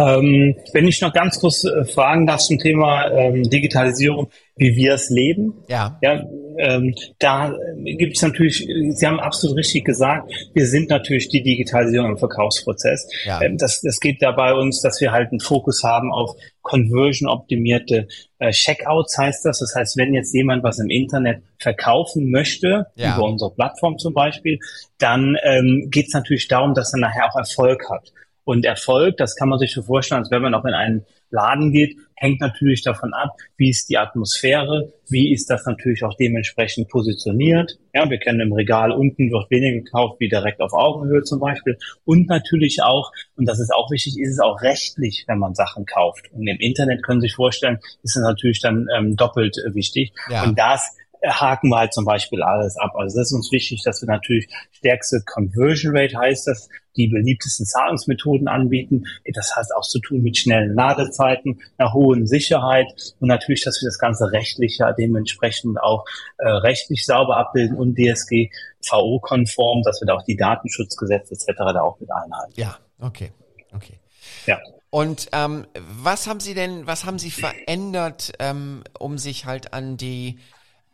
Ähm, 0.00 0.56
wenn 0.72 0.88
ich 0.88 1.00
noch 1.02 1.12
ganz 1.12 1.38
kurz 1.38 1.64
äh, 1.64 1.84
fragen 1.84 2.26
darf 2.26 2.40
zum 2.40 2.58
Thema 2.58 3.10
ähm, 3.10 3.42
Digitalisierung, 3.42 4.30
wie 4.56 4.74
wir 4.74 4.94
es 4.94 5.10
leben. 5.10 5.54
Ja. 5.68 5.98
ja 6.02 6.24
ähm, 6.58 6.94
da 7.18 7.54
gibt 7.84 8.16
es 8.16 8.22
natürlich, 8.22 8.66
Sie 8.66 9.06
haben 9.06 9.20
absolut 9.20 9.58
richtig 9.58 9.84
gesagt, 9.84 10.32
wir 10.54 10.66
sind 10.66 10.88
natürlich 10.88 11.28
die 11.28 11.42
Digitalisierung 11.42 12.12
im 12.12 12.18
Verkaufsprozess. 12.18 13.08
Ja. 13.24 13.42
Ähm, 13.42 13.58
das, 13.58 13.82
das 13.82 14.00
geht 14.00 14.22
da 14.22 14.32
bei 14.32 14.54
uns, 14.54 14.80
dass 14.80 15.00
wir 15.00 15.12
halt 15.12 15.30
einen 15.30 15.40
Fokus 15.40 15.82
haben 15.84 16.12
auf 16.12 16.34
Conversion-optimierte 16.62 18.08
äh, 18.38 18.50
Checkouts 18.52 19.18
heißt 19.18 19.44
das. 19.44 19.58
Das 19.58 19.74
heißt, 19.74 19.96
wenn 19.96 20.14
jetzt 20.14 20.34
jemand 20.34 20.62
was 20.62 20.78
im 20.78 20.88
Internet 20.88 21.42
verkaufen 21.58 22.30
möchte, 22.30 22.86
ja. 22.96 23.16
über 23.16 23.24
unsere 23.24 23.52
Plattform 23.52 23.98
zum 23.98 24.14
Beispiel, 24.14 24.58
dann 24.98 25.36
ähm, 25.42 25.88
geht 25.90 26.08
es 26.08 26.14
natürlich 26.14 26.48
darum, 26.48 26.74
dass 26.74 26.92
er 26.94 27.00
nachher 27.00 27.26
auch 27.26 27.36
Erfolg 27.36 27.88
hat. 27.90 28.12
Und 28.44 28.64
Erfolg, 28.64 29.16
das 29.16 29.36
kann 29.36 29.48
man 29.48 29.58
sich 29.58 29.72
so 29.72 29.82
vorstellen, 29.82 30.20
als 30.20 30.30
wenn 30.30 30.42
man 30.42 30.54
auch 30.54 30.64
in 30.64 30.74
einen 30.74 31.06
Laden 31.30 31.72
geht, 31.72 31.96
hängt 32.16 32.40
natürlich 32.40 32.82
davon 32.82 33.14
ab, 33.14 33.36
wie 33.56 33.70
ist 33.70 33.88
die 33.88 33.96
Atmosphäre, 33.96 34.92
wie 35.08 35.32
ist 35.32 35.48
das 35.48 35.64
natürlich 35.64 36.04
auch 36.04 36.14
dementsprechend 36.16 36.88
positioniert. 36.88 37.78
Ja, 37.94 38.08
wir 38.10 38.18
kennen 38.18 38.40
im 38.40 38.52
Regal 38.52 38.92
unten 38.92 39.30
wird 39.30 39.50
weniger 39.50 39.78
gekauft 39.78 40.20
wie 40.20 40.28
direkt 40.28 40.60
auf 40.60 40.72
Augenhöhe 40.72 41.22
zum 41.22 41.40
Beispiel. 41.40 41.78
Und 42.04 42.28
natürlich 42.28 42.82
auch, 42.82 43.12
und 43.36 43.46
das 43.46 43.58
ist 43.58 43.72
auch 43.72 43.90
wichtig, 43.90 44.18
ist 44.18 44.32
es 44.32 44.40
auch 44.40 44.60
rechtlich, 44.60 45.24
wenn 45.28 45.38
man 45.38 45.54
Sachen 45.54 45.86
kauft. 45.86 46.30
Und 46.32 46.46
im 46.46 46.58
Internet 46.58 47.02
können 47.02 47.20
Sie 47.20 47.28
sich 47.28 47.36
vorstellen, 47.36 47.78
ist 48.02 48.16
es 48.16 48.22
natürlich 48.22 48.60
dann 48.60 48.86
ähm, 48.94 49.16
doppelt 49.16 49.56
äh, 49.58 49.74
wichtig. 49.74 50.12
Ja. 50.30 50.44
Und 50.44 50.58
das 50.58 50.96
haken 51.26 51.68
wir 51.68 51.78
halt 51.78 51.92
zum 51.92 52.04
Beispiel 52.04 52.42
alles 52.42 52.76
ab. 52.76 52.92
Also 52.96 53.18
das 53.18 53.28
ist 53.28 53.32
uns 53.32 53.52
wichtig, 53.52 53.82
dass 53.84 54.00
wir 54.00 54.06
natürlich 54.06 54.48
stärkste 54.72 55.22
Conversion 55.26 55.96
Rate 55.96 56.16
heißt 56.16 56.46
das, 56.46 56.68
die 56.96 57.08
beliebtesten 57.08 57.66
Zahlungsmethoden 57.66 58.48
anbieten. 58.48 59.04
Das 59.34 59.54
heißt 59.54 59.74
auch 59.74 59.86
zu 59.86 60.00
tun 60.00 60.22
mit 60.22 60.36
schnellen 60.38 60.74
Ladezeiten, 60.74 61.60
einer 61.78 61.92
hohen 61.92 62.26
Sicherheit 62.26 62.86
und 63.20 63.28
natürlich, 63.28 63.64
dass 63.64 63.80
wir 63.80 63.86
das 63.86 63.98
ganze 63.98 64.32
rechtliche 64.32 64.94
dementsprechend 64.98 65.80
auch 65.80 66.04
äh, 66.38 66.48
rechtlich 66.48 67.06
sauber 67.06 67.36
abbilden 67.36 67.76
und 67.76 67.96
DSGVO-konform, 67.96 69.82
dass 69.82 70.00
wir 70.00 70.06
da 70.06 70.14
auch 70.14 70.24
die 70.24 70.36
Datenschutzgesetze 70.36 71.34
etc. 71.34 71.52
da 71.56 71.82
auch 71.82 72.00
mit 72.00 72.10
einhalten. 72.10 72.52
Ja, 72.56 72.76
okay, 72.98 73.32
okay. 73.72 73.98
Ja. 74.46 74.58
Und 74.90 75.28
ähm, 75.32 75.66
was 75.74 76.26
haben 76.26 76.40
Sie 76.40 76.54
denn, 76.54 76.86
was 76.86 77.04
haben 77.04 77.20
Sie 77.20 77.30
verändert, 77.30 78.32
ähm, 78.40 78.82
um 78.98 79.18
sich 79.18 79.46
halt 79.46 79.72
an 79.72 79.96
die 79.96 80.38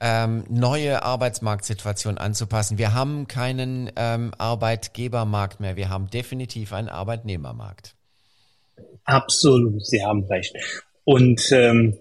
ähm, 0.00 0.45
neue 0.49 1.03
Arbeitsmarktsituation 1.03 2.19
anzupassen. 2.19 2.79
Wir 2.79 2.95
haben 2.95 3.29
keinen 3.29 3.91
ähm, 3.97 4.33
Arbeitgebermarkt 4.37 5.61
mehr, 5.61 5.76
wir 5.76 5.88
haben 5.88 6.09
definitiv 6.11 6.73
einen 6.73 6.88
Arbeitnehmermarkt. 6.88 7.95
Absolut, 9.05 9.87
Sie 9.87 10.05
haben 10.05 10.25
recht. 10.25 10.55
Und 11.05 11.50
ähm, 11.53 11.97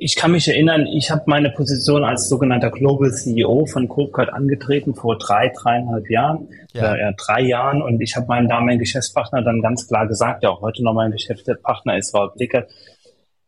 ich 0.00 0.14
kann 0.14 0.30
mich 0.30 0.46
erinnern, 0.46 0.86
ich 0.86 1.10
habe 1.10 1.22
meine 1.26 1.50
Position 1.50 2.04
als 2.04 2.28
sogenannter 2.28 2.70
Global 2.70 3.10
CEO 3.10 3.66
von 3.66 3.88
CodeCard 3.88 4.32
angetreten 4.32 4.94
vor 4.94 5.18
drei, 5.18 5.52
dreieinhalb 5.60 6.08
Jahren, 6.08 6.48
ja. 6.72 6.94
Äh, 6.94 7.14
drei 7.16 7.42
Jahren. 7.42 7.82
Und 7.82 8.00
ich 8.00 8.14
habe 8.14 8.26
meinen 8.26 8.48
damaligen 8.48 8.78
Geschäftspartner 8.78 9.42
dann 9.42 9.60
ganz 9.60 9.88
klar 9.88 10.06
gesagt, 10.06 10.44
der 10.44 10.52
auch 10.52 10.60
heute 10.60 10.84
noch 10.84 10.94
mein 10.94 11.10
Geschäftspartner 11.10 11.98
ist, 11.98 12.12
Frau 12.12 12.28
Blickert, 12.28 12.70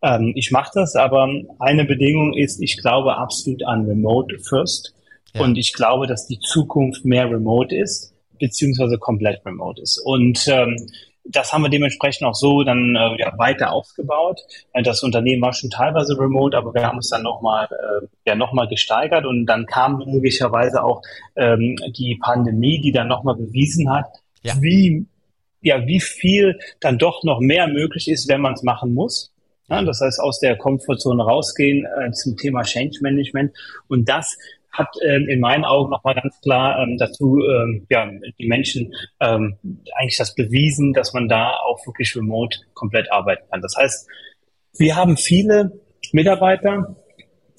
ähm, 0.03 0.33
ich 0.35 0.51
mache 0.51 0.71
das, 0.75 0.97
aber 0.97 1.29
eine 1.59 1.85
Bedingung 1.85 2.35
ist, 2.35 2.61
ich 2.63 2.79
glaube 2.79 3.17
absolut 3.17 3.65
an 3.65 3.87
Remote 3.87 4.39
First. 4.39 4.95
Ja. 5.35 5.43
Und 5.43 5.59
ich 5.59 5.73
glaube, 5.73 6.07
dass 6.07 6.27
die 6.27 6.41
Zukunft 6.41 7.05
mehr 7.05 7.31
Remote 7.31 7.75
ist, 7.75 8.13
beziehungsweise 8.39 8.99
komplett 8.99 9.45
Remote 9.47 9.81
ist. 9.81 9.99
Und 9.99 10.47
ähm, 10.49 10.77
das 11.25 11.53
haben 11.53 11.63
wir 11.63 11.69
dementsprechend 11.69 12.27
auch 12.27 12.35
so 12.35 12.63
dann 12.65 12.97
äh, 12.97 13.21
ja, 13.21 13.33
weiter 13.39 13.73
aufgebaut. 13.73 14.41
Äh, 14.73 14.83
das 14.83 15.03
Unternehmen 15.03 15.43
war 15.43 15.53
schon 15.53 15.71
teilweise 15.71 16.19
remote, 16.19 16.57
aber 16.57 16.75
wir 16.75 16.83
haben 16.83 16.99
es 16.99 17.11
dann 17.11 17.23
nochmal 17.23 17.69
äh, 17.71 18.07
ja, 18.27 18.35
noch 18.35 18.53
gesteigert 18.69 19.27
und 19.27 19.47
dann 19.47 19.67
kam 19.67 20.03
möglicherweise 20.07 20.83
auch 20.83 21.03
ähm, 21.37 21.77
die 21.97 22.19
Pandemie, 22.21 22.81
die 22.81 22.93
dann 22.93 23.09
nochmal 23.09 23.37
bewiesen 23.37 23.93
hat, 23.93 24.07
ja. 24.43 24.55
wie 24.61 25.07
ja, 25.63 25.87
wie 25.87 26.01
viel 26.01 26.59
dann 26.81 26.97
doch 26.97 27.23
noch 27.23 27.39
mehr 27.41 27.69
möglich 27.69 28.09
ist, 28.09 28.29
wenn 28.29 28.41
man 28.41 28.55
es 28.55 28.63
machen 28.63 28.95
muss. 28.95 29.30
Ja, 29.71 29.83
das 29.83 30.01
heißt, 30.01 30.21
aus 30.21 30.41
der 30.41 30.57
Komfortzone 30.57 31.23
rausgehen 31.23 31.87
äh, 31.87 32.11
zum 32.11 32.37
Thema 32.37 32.63
Change 32.63 32.99
Management. 33.03 33.57
Und 33.89 34.09
das 34.09 34.37
hat 34.73 34.89
ähm, 35.05 35.29
in 35.29 35.41
meinen 35.41 35.65
Augen 35.65 35.91
nochmal 35.91 36.15
ganz 36.15 36.41
klar 36.41 36.83
ähm, 36.83 36.97
dazu 36.99 37.39
ähm, 37.41 37.87
ja, 37.89 38.09
die 38.39 38.47
Menschen 38.47 38.93
ähm, 39.21 39.57
eigentlich 39.95 40.17
das 40.17 40.35
bewiesen, 40.35 40.93
dass 40.93 41.13
man 41.13 41.29
da 41.29 41.53
auch 41.53 41.85
wirklich 41.87 42.17
remote 42.17 42.59
komplett 42.75 43.11
arbeiten 43.11 43.43
kann. 43.51 43.61
Das 43.61 43.77
heißt, 43.77 44.09
wir 44.77 44.97
haben 44.97 45.17
viele 45.17 45.81
Mitarbeiter. 46.13 46.97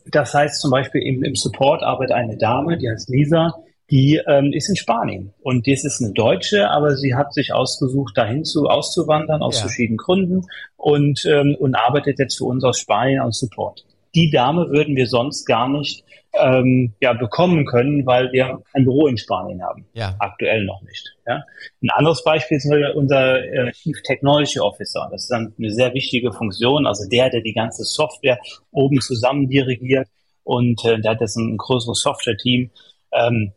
Das 0.06 0.34
heißt 0.34 0.62
zum 0.62 0.72
Beispiel 0.72 1.02
im, 1.02 1.24
im 1.24 1.36
Support 1.36 1.84
arbeitet 1.84 2.16
eine 2.16 2.38
Dame, 2.38 2.78
die 2.78 2.90
heißt 2.90 3.10
Lisa, 3.10 3.56
die 3.92 4.22
ähm, 4.26 4.54
ist 4.54 4.70
in 4.70 4.78
Spanien 4.78 5.34
und 5.42 5.68
das 5.68 5.84
ist 5.84 6.02
eine 6.02 6.14
Deutsche, 6.14 6.70
aber 6.70 6.96
sie 6.96 7.14
hat 7.14 7.34
sich 7.34 7.54
ausgesucht, 7.54 8.18
dahin 8.18 8.46
zu 8.46 8.68
auszuwandern 8.68 9.42
aus 9.42 9.58
ja. 9.58 9.62
verschiedenen 9.62 9.98
Gründen 9.98 10.48
und 10.78 11.26
ähm, 11.26 11.56
und 11.60 11.76
arbeitet 11.76 12.18
jetzt 12.18 12.38
für 12.38 12.46
uns 12.46 12.64
aus 12.64 12.80
Spanien 12.80 13.22
als 13.22 13.40
Support. 13.40 13.86
Die 14.16 14.32
Dame 14.32 14.70
würden 14.70 14.96
wir 14.96 15.08
sonst 15.08 15.46
gar 15.46 15.68
nicht 15.68 16.04
ähm, 16.34 16.94
ja 17.02 17.12
bekommen 17.14 17.66
können, 17.66 18.06
weil 18.06 18.32
wir 18.32 18.62
ein 18.74 18.86
Büro 18.86 19.08
in 19.08 19.18
Spanien 19.18 19.62
haben. 19.62 19.86
Ja. 19.94 20.16
Aktuell 20.20 20.64
noch 20.64 20.82
nicht. 20.84 21.14
Ja. 21.28 21.44
Ein 21.82 21.90
anderes 21.90 22.24
Beispiel 22.24 22.58
ist 22.58 22.72
unser 22.96 23.44
äh, 23.44 23.72
Chief 23.74 24.02
Technology 24.04 24.60
Officer. 24.60 25.10
Das 25.12 25.24
ist 25.24 25.32
dann 25.32 25.54
eine 25.58 25.72
sehr 25.72 25.94
wichtige 25.94 26.32
Funktion, 26.32 26.86
also 26.88 27.10
der, 27.10 27.30
der 27.30 27.42
die 27.42 27.54
ganze 27.54 27.84
Software 27.84 28.40
oben 28.72 29.02
zusammen 29.02 29.50
dirigiert 29.50 30.08
und 30.44 30.84
äh, 30.86 31.00
der 31.00 31.12
hat 31.12 31.22
jetzt 31.22 31.36
ein 31.36 31.58
größeres 31.58 32.02
Software-Team. 32.02 32.72
Ähm, 33.14 33.52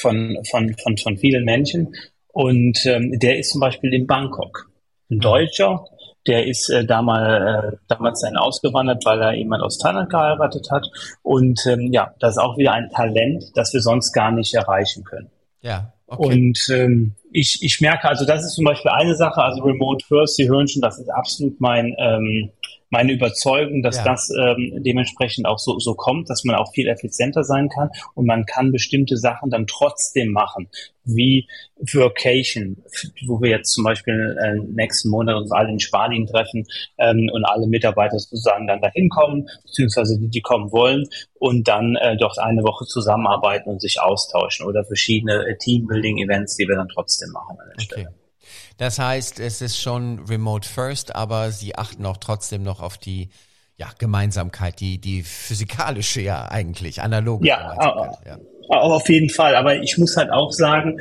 von, 0.00 0.36
von, 0.50 0.74
von, 0.82 0.96
von 0.96 1.16
vielen 1.16 1.44
Menschen. 1.44 1.94
Und 2.32 2.84
ähm, 2.86 3.18
der 3.18 3.38
ist 3.38 3.50
zum 3.50 3.60
Beispiel 3.60 3.94
in 3.94 4.06
Bangkok. 4.06 4.70
Ein 5.10 5.20
Deutscher, 5.20 5.86
der 6.26 6.46
ist 6.46 6.68
äh, 6.68 6.84
damals, 6.84 7.74
äh, 7.74 7.76
damals 7.88 8.20
dann 8.20 8.36
ausgewandert, 8.36 9.04
weil 9.04 9.20
er 9.22 9.34
jemand 9.34 9.62
aus 9.62 9.78
Thailand 9.78 10.10
geheiratet 10.10 10.68
hat. 10.70 10.86
Und 11.22 11.64
ähm, 11.66 11.92
ja, 11.92 12.14
das 12.20 12.32
ist 12.32 12.42
auch 12.42 12.58
wieder 12.58 12.72
ein 12.72 12.90
Talent, 12.90 13.44
das 13.54 13.72
wir 13.72 13.80
sonst 13.80 14.12
gar 14.12 14.30
nicht 14.32 14.54
erreichen 14.54 15.04
können. 15.04 15.30
Ja. 15.60 15.92
Okay. 16.08 16.22
Und 16.22 16.68
ähm, 16.70 17.14
ich, 17.32 17.58
ich 17.62 17.80
merke, 17.80 18.08
also 18.08 18.24
das 18.24 18.44
ist 18.44 18.54
zum 18.54 18.64
Beispiel 18.64 18.92
eine 18.92 19.16
Sache, 19.16 19.42
also 19.42 19.62
Remote 19.62 20.04
First, 20.06 20.36
Sie 20.36 20.48
hören 20.48 20.68
schon, 20.68 20.80
das 20.80 20.98
ist 20.98 21.10
absolut 21.10 21.60
mein, 21.60 21.96
ähm, 21.98 22.50
meine 22.90 23.12
Überzeugung, 23.12 23.82
dass 23.82 23.96
ja. 23.96 24.04
das 24.04 24.30
ähm, 24.30 24.82
dementsprechend 24.82 25.46
auch 25.46 25.58
so, 25.58 25.78
so 25.78 25.94
kommt, 25.94 26.30
dass 26.30 26.44
man 26.44 26.56
auch 26.56 26.72
viel 26.72 26.88
effizienter 26.88 27.44
sein 27.44 27.68
kann 27.68 27.90
und 28.14 28.26
man 28.26 28.46
kann 28.46 28.72
bestimmte 28.72 29.16
Sachen 29.16 29.50
dann 29.50 29.66
trotzdem 29.66 30.30
machen, 30.30 30.68
wie 31.04 31.48
Vacation, 31.78 32.82
wo 33.26 33.40
wir 33.40 33.50
jetzt 33.50 33.72
zum 33.72 33.84
Beispiel 33.84 34.36
äh, 34.40 34.54
nächsten 34.72 35.10
Monat 35.10 35.36
uns 35.36 35.52
alle 35.52 35.70
in 35.70 35.80
Spanien 35.80 36.26
treffen 36.26 36.66
ähm, 36.98 37.28
und 37.32 37.44
alle 37.44 37.66
Mitarbeiter 37.66 38.18
sozusagen 38.18 38.66
dann 38.66 38.80
dahin 38.80 39.08
kommen, 39.08 39.48
beziehungsweise 39.64 40.18
die, 40.18 40.28
die 40.28 40.40
kommen 40.40 40.72
wollen 40.72 41.06
und 41.38 41.68
dann 41.68 41.96
äh, 41.96 42.16
dort 42.16 42.38
eine 42.38 42.62
Woche 42.62 42.86
zusammenarbeiten 42.86 43.70
und 43.70 43.80
sich 43.80 44.00
austauschen 44.00 44.66
oder 44.66 44.84
verschiedene 44.84 45.46
äh, 45.46 45.56
Teambuilding-Events, 45.56 46.56
die 46.56 46.68
wir 46.68 46.76
dann 46.76 46.88
trotzdem 46.88 47.30
machen 47.30 47.58
an 47.58 47.66
der 47.66 47.74
okay. 47.74 47.84
Stelle. 47.84 48.25
Das 48.78 48.98
heißt, 48.98 49.40
es 49.40 49.62
ist 49.62 49.80
schon 49.80 50.20
Remote 50.28 50.68
First, 50.68 51.14
aber 51.14 51.50
sie 51.50 51.76
achten 51.76 52.04
auch 52.04 52.18
trotzdem 52.18 52.62
noch 52.62 52.80
auf 52.80 52.98
die 52.98 53.30
ja, 53.78 53.88
Gemeinsamkeit, 53.98 54.80
die, 54.80 54.98
die 54.98 55.22
physikalische 55.22 56.20
ja 56.22 56.48
eigentlich, 56.48 57.02
analoge 57.02 57.46
ja, 57.46 57.74
ja. 58.26 58.38
Auf 58.68 59.08
jeden 59.08 59.28
Fall, 59.28 59.54
aber 59.54 59.76
ich 59.76 59.96
muss 59.96 60.16
halt 60.16 60.30
auch 60.30 60.50
sagen, 60.50 60.98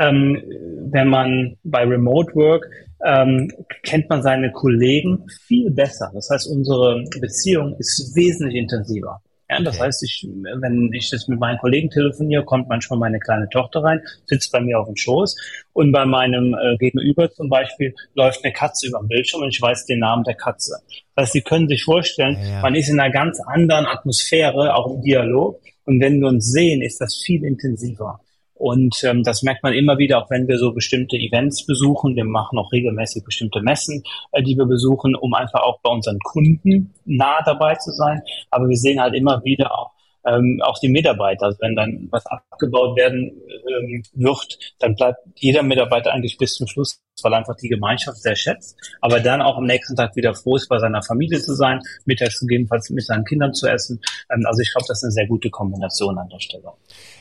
ähm, 0.00 0.42
wenn 0.90 1.08
man 1.08 1.56
bei 1.62 1.84
Remote 1.84 2.34
Work 2.34 2.68
ähm, 3.04 3.52
kennt 3.82 4.08
man 4.08 4.22
seine 4.22 4.50
Kollegen 4.50 5.24
viel 5.46 5.70
besser. 5.70 6.10
Das 6.14 6.30
heißt, 6.30 6.48
unsere 6.48 7.04
Beziehung 7.20 7.76
ist 7.78 8.16
wesentlich 8.16 8.56
intensiver. 8.56 9.20
Ja, 9.58 9.64
das 9.64 9.80
heißt, 9.80 10.02
ich, 10.02 10.26
wenn 10.60 10.90
ich 10.92 11.10
das 11.10 11.28
mit 11.28 11.38
meinen 11.38 11.58
Kollegen 11.58 11.90
telefoniere, 11.90 12.44
kommt 12.44 12.68
manchmal 12.68 12.98
meine 12.98 13.18
kleine 13.18 13.48
Tochter 13.48 13.82
rein, 13.82 14.00
sitzt 14.26 14.52
bei 14.52 14.60
mir 14.60 14.78
auf 14.78 14.86
dem 14.86 14.96
Schoß 14.96 15.36
und 15.72 15.92
bei 15.92 16.04
meinem 16.04 16.54
äh, 16.54 16.76
Gegenüber 16.76 17.30
zum 17.30 17.48
Beispiel 17.48 17.94
läuft 18.14 18.44
eine 18.44 18.52
Katze 18.52 18.88
über 18.88 19.00
den 19.00 19.08
Bildschirm 19.08 19.42
und 19.42 19.50
ich 19.50 19.60
weiß 19.60 19.86
den 19.86 20.00
Namen 20.00 20.24
der 20.24 20.34
Katze. 20.34 20.76
Das 21.14 21.24
heißt, 21.24 21.32
Sie 21.32 21.42
können 21.42 21.68
sich 21.68 21.84
vorstellen, 21.84 22.36
ja, 22.40 22.48
ja. 22.48 22.60
man 22.60 22.74
ist 22.74 22.88
in 22.88 22.98
einer 22.98 23.12
ganz 23.12 23.40
anderen 23.46 23.86
Atmosphäre, 23.86 24.74
auch 24.74 24.94
im 24.94 25.02
Dialog. 25.02 25.60
Und 25.86 26.00
wenn 26.00 26.20
wir 26.20 26.28
uns 26.28 26.50
sehen, 26.50 26.80
ist 26.82 27.00
das 27.00 27.22
viel 27.24 27.44
intensiver. 27.44 28.20
Und 28.54 29.02
ähm, 29.02 29.24
das 29.24 29.42
merkt 29.42 29.62
man 29.64 29.72
immer 29.72 29.98
wieder, 29.98 30.18
auch 30.18 30.30
wenn 30.30 30.46
wir 30.46 30.58
so 30.58 30.72
bestimmte 30.72 31.16
Events 31.16 31.66
besuchen. 31.66 32.14
Wir 32.14 32.24
machen 32.24 32.58
auch 32.58 32.70
regelmäßig 32.70 33.24
bestimmte 33.24 33.60
Messen, 33.60 34.02
äh, 34.32 34.42
die 34.42 34.56
wir 34.56 34.66
besuchen, 34.66 35.16
um 35.16 35.34
einfach 35.34 35.62
auch 35.62 35.80
bei 35.82 35.90
unseren 35.90 36.18
Kunden 36.20 36.94
nah 37.04 37.42
dabei 37.44 37.74
zu 37.74 37.90
sein. 37.90 38.22
Aber 38.50 38.68
wir 38.68 38.76
sehen 38.76 39.00
halt 39.00 39.14
immer 39.14 39.42
wieder 39.44 39.76
auch, 39.76 39.93
ähm, 40.26 40.60
auch 40.62 40.78
die 40.78 40.88
Mitarbeiter. 40.88 41.46
Also 41.46 41.58
wenn 41.60 41.76
dann 41.76 42.08
was 42.10 42.24
abgebaut 42.26 42.96
werden 42.96 43.32
ähm, 43.68 44.02
wird, 44.14 44.58
dann 44.78 44.94
bleibt 44.94 45.18
jeder 45.36 45.62
Mitarbeiter 45.62 46.12
eigentlich 46.12 46.38
bis 46.38 46.54
zum 46.54 46.66
Schluss, 46.66 47.00
weil 47.22 47.34
einfach 47.34 47.56
die 47.56 47.68
Gemeinschaft 47.68 48.18
sehr 48.18 48.36
schätzt, 48.36 48.76
aber 49.00 49.20
dann 49.20 49.42
auch 49.42 49.56
am 49.56 49.64
nächsten 49.64 49.96
Tag 49.96 50.16
wieder 50.16 50.34
froh 50.34 50.56
ist, 50.56 50.68
bei 50.68 50.78
seiner 50.78 51.02
Familie 51.02 51.40
zu 51.40 51.54
sein, 51.54 51.80
mittags 52.04 52.40
gegebenenfalls 52.40 52.90
mit 52.90 53.04
seinen 53.04 53.24
Kindern 53.24 53.54
zu 53.54 53.68
essen. 53.68 54.00
Ähm, 54.32 54.44
also 54.46 54.60
ich 54.60 54.72
glaube, 54.72 54.86
das 54.88 54.98
ist 54.98 55.04
eine 55.04 55.12
sehr 55.12 55.26
gute 55.26 55.50
Kombination 55.50 56.18
an 56.18 56.28
der 56.28 56.40
Stelle. 56.40 56.72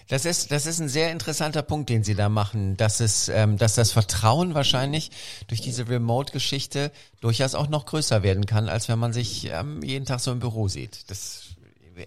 Das 0.10 0.26
ist, 0.26 0.52
das 0.52 0.66
ist 0.66 0.80
ein 0.80 0.90
sehr 0.90 1.12
interessanter 1.12 1.62
Punkt, 1.62 1.90
den 1.90 2.04
Sie 2.04 2.16
da 2.16 2.30
machen, 2.30 2.76
dass 2.78 3.00
es, 3.00 3.30
ähm, 3.30 3.58
dass 3.58 3.76
das 3.76 3.92
Vertrauen 3.92 4.54
wahrscheinlich 4.54 5.12
durch 5.48 5.62
diese 5.62 5.88
Remote-Geschichte 5.88 6.92
durchaus 7.22 7.56
auch 7.56 7.70
noch 7.70 7.86
größer 7.86 8.24
werden 8.24 8.46
kann, 8.46 8.68
als 8.68 8.90
wenn 8.90 9.00
man 9.00 9.14
sich 9.14 9.50
ähm, 9.52 9.82
jeden 9.82 10.06
Tag 10.06 10.20
so 10.20 10.32
im 10.32 10.40
Büro 10.40 10.68
sieht. 10.68 11.10
Das 11.10 11.53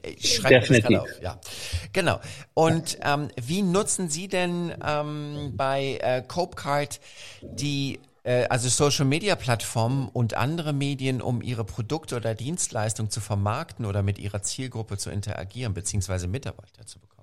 ich 0.02 0.36
schreibe 0.36 0.60
Definitiv. 0.60 0.90
das 0.90 1.00
auf. 1.00 1.22
Ja, 1.22 1.40
genau. 1.92 2.20
Und 2.54 2.98
ähm, 3.02 3.28
wie 3.40 3.62
nutzen 3.62 4.08
Sie 4.08 4.28
denn 4.28 4.74
ähm, 4.84 5.52
bei 5.56 5.98
äh, 6.02 6.22
Copecard 6.26 7.00
die 7.42 8.00
äh, 8.26 8.46
also 8.48 8.68
Social 8.68 9.06
Media 9.06 9.36
Plattformen 9.36 10.08
und 10.08 10.34
andere 10.34 10.72
Medien, 10.72 11.22
um 11.22 11.40
ihre 11.40 11.64
Produkte 11.64 12.16
oder 12.16 12.34
Dienstleistungen 12.34 13.10
zu 13.10 13.20
vermarkten 13.20 13.86
oder 13.86 14.02
mit 14.02 14.18
ihrer 14.18 14.42
Zielgruppe 14.42 14.98
zu 14.98 15.10
interagieren, 15.10 15.74
beziehungsweise 15.74 16.26
Mitarbeiter 16.26 16.84
zu 16.86 16.98
bekommen? 16.98 17.15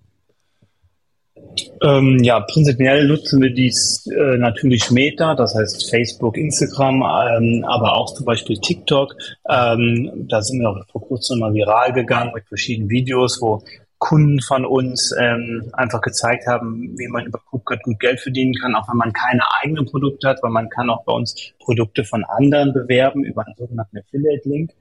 Ähm, 1.82 2.20
ja, 2.24 2.40
prinzipiell 2.40 3.08
nutzen 3.08 3.42
wir 3.42 3.54
dies 3.54 4.08
äh, 4.08 4.38
natürlich 4.38 4.90
Meta, 4.92 5.36
das 5.36 5.56
heißt 5.56 5.90
Facebook, 5.90 6.38
Instagram, 6.38 7.04
ähm, 7.04 7.66
aber 7.68 7.98
auch 7.98 8.13
zum 8.13 8.25
Beispiel 8.25 8.58
TikTok. 8.58 9.16
Ähm, 9.50 10.28
da 10.30 10.42
sind 10.42 10.62
wir 10.62 10.70
auch 10.70 10.86
vor 10.92 11.02
kurzem 11.02 11.40
mal 11.40 11.54
viral 11.54 11.92
gegangen 11.94 12.32
mit 12.34 12.48
verschiedenen 12.48 12.90
Videos, 12.90 13.42
wo 13.42 13.63
Kunden 13.98 14.42
von 14.42 14.66
uns 14.66 15.16
ähm, 15.18 15.70
einfach 15.74 16.02
gezeigt 16.02 16.46
haben, 16.46 16.94
wie 16.98 17.08
man 17.08 17.25
über 17.25 17.40
CoopCut 17.50 17.84
gut 17.84 18.00
Geld 18.02 18.20
verdienen 18.20 18.54
kann, 18.54 18.75
auch 18.75 18.90
wenn 18.90 18.98
man 18.98 19.13
keine 19.13 19.44
eigenen 19.62 19.86
Produkte 19.86 20.28
hat, 20.28 20.44
weil 20.44 20.52
man 20.52 20.70
kann 20.70 20.90
auch 20.90 21.06
bei 21.06 21.13
uns 21.13 21.54
Produkte 21.60 22.04
von 22.04 22.25
anderen 22.25 22.74
bewerben 22.74 23.24
über 23.24 23.46
einen 23.46 23.56
sogenannten 23.56 23.98
Affiliate-Link. 23.98 24.72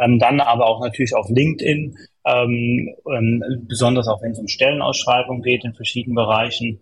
Ähm, 0.00 0.18
dann 0.18 0.40
aber 0.40 0.66
auch 0.66 0.80
natürlich 0.80 1.14
auf 1.14 1.28
LinkedIn 1.28 1.96
ähm, 2.26 2.94
ähm, 3.10 3.42
besonders 3.68 4.08
auch 4.08 4.22
wenn 4.22 4.32
es 4.32 4.38
um 4.38 4.48
Stellenausschreibungen 4.48 5.42
geht 5.42 5.64
in 5.64 5.74
verschiedenen 5.74 6.16
Bereichen. 6.16 6.80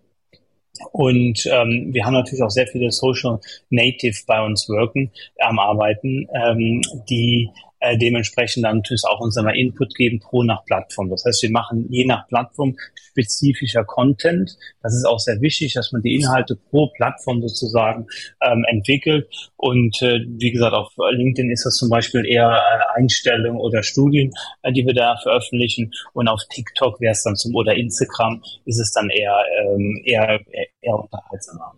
Und 0.91 1.45
ähm, 1.51 1.93
wir 1.93 2.05
haben 2.05 2.13
natürlich 2.13 2.43
auch 2.43 2.49
sehr 2.49 2.67
viele 2.67 2.91
Social 2.91 3.39
Native 3.69 4.17
bei 4.27 4.41
uns 4.43 4.69
wirken, 4.69 5.11
am 5.39 5.59
Arbeiten, 5.59 6.27
ähm, 6.33 6.81
die 7.09 7.49
äh, 7.79 7.97
dementsprechend 7.97 8.65
dann 8.65 8.77
natürlich 8.77 9.03
auch 9.05 9.19
uns 9.19 9.37
einmal 9.37 9.57
Input 9.57 9.95
geben 9.95 10.19
pro 10.19 10.43
nach 10.43 10.63
Plattform. 10.65 11.09
Das 11.09 11.23
heißt, 11.25 11.43
wir 11.43 11.51
machen 11.51 11.87
je 11.89 12.05
nach 12.05 12.27
Plattform 12.27 12.75
spezifischer 12.95 13.83
Content. 13.83 14.57
Das 14.81 14.93
ist 14.93 15.05
auch 15.05 15.19
sehr 15.19 15.41
wichtig, 15.41 15.73
dass 15.73 15.91
man 15.91 16.01
die 16.01 16.15
Inhalte 16.15 16.55
pro 16.55 16.87
Plattform 16.87 17.41
sozusagen 17.41 18.07
ähm, 18.41 18.65
entwickelt. 18.67 19.27
Und 19.57 20.01
äh, 20.01 20.19
wie 20.27 20.51
gesagt, 20.51 20.73
auf 20.73 20.91
LinkedIn 20.97 21.51
ist 21.51 21.65
das 21.65 21.75
zum 21.75 21.89
Beispiel 21.89 22.25
eher 22.25 22.49
äh, 22.49 22.99
Einstellungen 22.99 23.59
oder 23.59 23.83
Studien, 23.83 24.31
äh, 24.61 24.71
die 24.71 24.85
wir 24.85 24.93
da 24.93 25.17
veröffentlichen. 25.21 25.91
Und 26.13 26.27
auf 26.27 26.41
TikTok 26.49 26.99
wäre 27.01 27.11
es 27.11 27.23
dann 27.23 27.35
zum 27.35 27.55
oder 27.55 27.75
Instagram 27.75 28.41
ist 28.65 28.79
es 28.79 28.91
dann 28.91 29.09
eher 29.09 29.35
ähm, 29.61 30.01
eher, 30.05 30.39
eher 30.81 30.95
unterhaltsamer. 30.95 31.75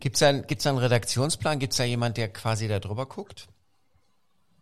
Gibt 0.00 0.16
es 0.16 0.20
da, 0.20 0.32
gibt's 0.32 0.66
einen 0.66 0.78
Redaktionsplan? 0.78 1.58
Gibt 1.58 1.72
es 1.72 1.78
da 1.78 1.84
jemand, 1.84 2.16
der 2.16 2.28
quasi 2.28 2.68
da 2.68 2.78
drüber 2.78 3.06
guckt? 3.06 3.48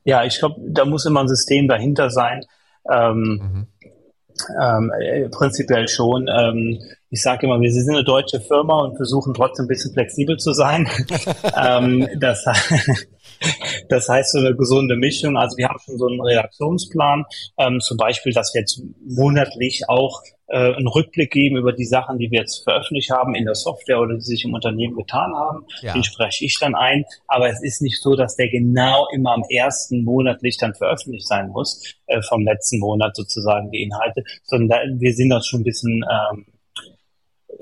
Ja, 0.06 0.24
ich 0.24 0.38
glaube, 0.38 0.60
da 0.60 0.84
muss 0.84 1.04
immer 1.04 1.20
ein 1.20 1.28
System 1.28 1.66
dahinter 1.66 2.10
sein. 2.10 2.44
Ähm, 2.88 3.40
mhm. 3.42 3.66
ähm, 4.62 4.92
äh, 5.00 5.28
prinzipiell 5.28 5.88
schon. 5.88 6.28
Ähm, 6.28 6.78
ich 7.10 7.22
sage 7.22 7.46
immer, 7.46 7.60
wir 7.60 7.72
sind 7.72 7.92
eine 7.92 8.04
deutsche 8.04 8.40
Firma 8.40 8.82
und 8.82 8.96
versuchen 8.96 9.34
trotzdem 9.34 9.64
ein 9.64 9.68
bisschen 9.68 9.92
flexibel 9.92 10.36
zu 10.36 10.52
sein. 10.52 10.88
ähm, 11.56 12.08
das, 12.20 12.44
das 13.88 14.08
heißt 14.08 14.30
so 14.30 14.38
eine 14.38 14.54
gesunde 14.54 14.94
Mischung. 14.94 15.36
Also 15.36 15.56
wir 15.56 15.68
haben 15.68 15.80
schon 15.84 15.98
so 15.98 16.06
einen 16.06 16.20
Reaktionsplan, 16.20 17.24
ähm, 17.58 17.80
zum 17.80 17.96
Beispiel, 17.96 18.32
dass 18.32 18.54
wir 18.54 18.60
jetzt 18.60 18.80
monatlich 19.04 19.88
auch 19.88 20.22
äh, 20.48 20.74
einen 20.74 20.86
Rückblick 20.86 21.32
geben 21.32 21.56
über 21.56 21.72
die 21.72 21.84
Sachen, 21.84 22.18
die 22.18 22.30
wir 22.30 22.40
jetzt 22.40 22.62
veröffentlicht 22.64 23.10
haben 23.10 23.34
in 23.34 23.44
der 23.44 23.54
Software 23.54 24.00
oder 24.00 24.14
die 24.14 24.20
sich 24.20 24.44
im 24.44 24.54
Unternehmen 24.54 24.96
getan 24.96 25.34
haben. 25.34 25.66
Ja. 25.82 25.92
Den 25.92 26.04
spreche 26.04 26.44
ich 26.44 26.58
dann 26.60 26.74
ein. 26.74 27.04
Aber 27.26 27.48
es 27.48 27.62
ist 27.62 27.82
nicht 27.82 28.00
so, 28.00 28.14
dass 28.14 28.36
der 28.36 28.48
genau 28.48 29.06
immer 29.12 29.32
am 29.32 29.42
ersten 29.48 30.04
monatlich 30.04 30.56
dann 30.58 30.74
veröffentlicht 30.74 31.26
sein 31.26 31.48
muss, 31.48 31.82
äh, 32.06 32.22
vom 32.22 32.44
letzten 32.44 32.78
Monat 32.78 33.16
sozusagen 33.16 33.70
die 33.70 33.82
Inhalte, 33.82 34.22
sondern 34.44 34.68
da, 34.68 35.00
wir 35.00 35.14
sind 35.14 35.30
das 35.30 35.46
schon 35.46 35.60
ein 35.60 35.64
bisschen 35.64 36.04
ähm, 36.10 36.46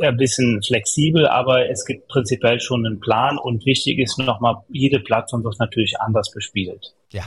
ein 0.00 0.16
bisschen 0.16 0.60
flexibel, 0.60 1.26
aber 1.26 1.70
es 1.70 1.84
gibt 1.84 2.08
prinzipiell 2.08 2.60
schon 2.60 2.84
einen 2.84 2.98
Plan 2.98 3.38
und 3.38 3.64
wichtig 3.64 4.00
ist 4.00 4.18
nochmal, 4.18 4.56
jede 4.68 4.98
Plattform 4.98 5.44
wird 5.44 5.58
natürlich 5.60 6.00
anders 6.00 6.32
bespielt. 6.32 6.94
Ja, 7.12 7.22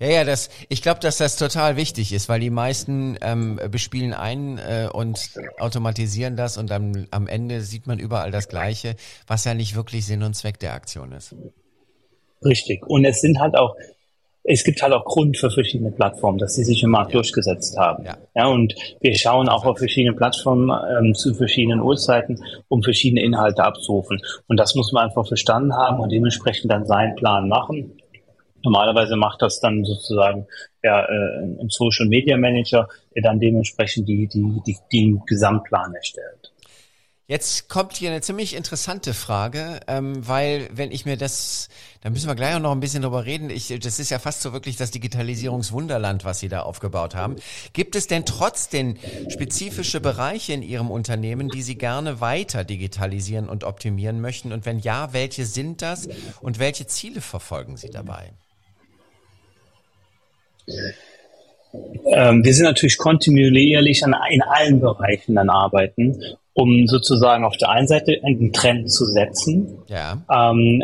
ja, 0.00 0.08
ja, 0.08 0.24
das, 0.24 0.50
ich 0.68 0.82
glaube, 0.82 1.00
dass 1.00 1.18
das 1.18 1.36
total 1.36 1.76
wichtig 1.76 2.12
ist, 2.12 2.28
weil 2.28 2.40
die 2.40 2.50
meisten 2.50 3.16
ähm, 3.20 3.60
bespielen 3.70 4.12
ein 4.12 4.58
äh, 4.58 4.88
und 4.92 5.30
automatisieren 5.58 6.36
das 6.36 6.58
und 6.58 6.70
dann 6.70 7.06
am 7.10 7.28
Ende 7.28 7.60
sieht 7.60 7.86
man 7.86 7.98
überall 7.98 8.30
das 8.30 8.48
Gleiche, 8.48 8.96
was 9.26 9.44
ja 9.44 9.54
nicht 9.54 9.76
wirklich 9.76 10.06
Sinn 10.06 10.22
und 10.22 10.34
Zweck 10.34 10.58
der 10.58 10.74
Aktion 10.74 11.12
ist. 11.12 11.34
Richtig. 12.44 12.84
Und 12.86 13.04
es 13.04 13.20
sind 13.20 13.38
halt 13.38 13.56
auch, 13.56 13.76
es 14.42 14.64
gibt 14.64 14.82
halt 14.82 14.92
auch 14.92 15.04
Grund 15.04 15.38
für 15.38 15.50
verschiedene 15.50 15.92
Plattformen, 15.92 16.38
dass 16.38 16.56
sie 16.56 16.64
sich 16.64 16.82
im 16.82 16.90
Markt 16.90 17.12
ja. 17.12 17.18
durchgesetzt 17.18 17.78
haben. 17.78 18.04
Ja. 18.04 18.18
ja. 18.34 18.46
Und 18.48 18.74
wir 19.00 19.14
schauen 19.16 19.48
auch 19.48 19.64
auf 19.64 19.78
verschiedene 19.78 20.16
Plattformen 20.16 20.70
ähm, 20.98 21.14
zu 21.14 21.34
verschiedenen 21.34 21.80
Uhrzeiten, 21.80 22.42
um 22.66 22.82
verschiedene 22.82 23.22
Inhalte 23.22 23.62
abzurufen. 23.62 24.20
Und 24.48 24.56
das 24.58 24.74
muss 24.74 24.90
man 24.90 25.04
einfach 25.04 25.28
verstanden 25.28 25.76
haben 25.76 26.00
und 26.00 26.10
dementsprechend 26.10 26.72
dann 26.72 26.84
seinen 26.86 27.14
Plan 27.14 27.48
machen 27.48 28.01
Normalerweise 28.64 29.16
macht 29.16 29.42
das 29.42 29.60
dann 29.60 29.84
sozusagen 29.84 30.46
ja, 30.82 31.04
äh, 31.04 31.42
ein 31.60 31.68
Social 31.68 32.06
Media 32.06 32.36
Manager, 32.36 32.88
der 33.14 33.22
dann 33.22 33.40
dementsprechend 33.40 34.08
die, 34.08 34.26
die, 34.28 34.60
die, 34.66 34.76
den 34.92 35.22
Gesamtplan 35.26 35.94
erstellt. 35.94 36.52
Jetzt 37.32 37.70
kommt 37.70 37.94
hier 37.94 38.10
eine 38.10 38.20
ziemlich 38.20 38.54
interessante 38.54 39.14
Frage, 39.14 39.80
ähm, 39.86 40.28
weil 40.28 40.68
wenn 40.72 40.90
ich 40.90 41.06
mir 41.06 41.16
das, 41.16 41.70
da 42.02 42.10
müssen 42.10 42.26
wir 42.26 42.34
gleich 42.34 42.56
auch 42.56 42.60
noch 42.60 42.72
ein 42.72 42.80
bisschen 42.80 43.00
drüber 43.00 43.24
reden. 43.24 43.48
Ich, 43.48 43.68
das 43.68 43.98
ist 43.98 44.10
ja 44.10 44.18
fast 44.18 44.42
so 44.42 44.52
wirklich 44.52 44.76
das 44.76 44.90
Digitalisierungswunderland, 44.90 46.26
was 46.26 46.40
Sie 46.40 46.50
da 46.50 46.60
aufgebaut 46.60 47.14
haben. 47.14 47.36
Gibt 47.72 47.96
es 47.96 48.06
denn 48.06 48.26
trotzdem 48.26 48.96
spezifische 49.28 50.00
Bereiche 50.00 50.52
in 50.52 50.62
Ihrem 50.62 50.90
Unternehmen, 50.90 51.48
die 51.48 51.62
Sie 51.62 51.78
gerne 51.78 52.20
weiter 52.20 52.64
digitalisieren 52.64 53.48
und 53.48 53.64
optimieren 53.64 54.20
möchten? 54.20 54.52
Und 54.52 54.66
wenn 54.66 54.80
ja, 54.80 55.14
welche 55.14 55.46
sind 55.46 55.80
das 55.80 56.08
und 56.42 56.58
welche 56.58 56.86
Ziele 56.86 57.22
verfolgen 57.22 57.78
Sie 57.78 57.88
dabei? 57.88 58.32
Ähm, 62.04 62.44
wir 62.44 62.54
sind 62.54 62.64
natürlich 62.64 62.98
kontinuierlich 62.98 64.04
an, 64.04 64.14
in 64.30 64.42
allen 64.42 64.80
Bereichen 64.80 65.34
dann 65.36 65.48
arbeiten, 65.48 66.22
um 66.52 66.86
sozusagen 66.86 67.44
auf 67.44 67.56
der 67.56 67.70
einen 67.70 67.88
Seite 67.88 68.20
einen 68.24 68.52
Trend 68.52 68.90
zu 68.90 69.06
setzen. 69.06 69.78
Ja. 69.88 70.22
Ähm, 70.30 70.82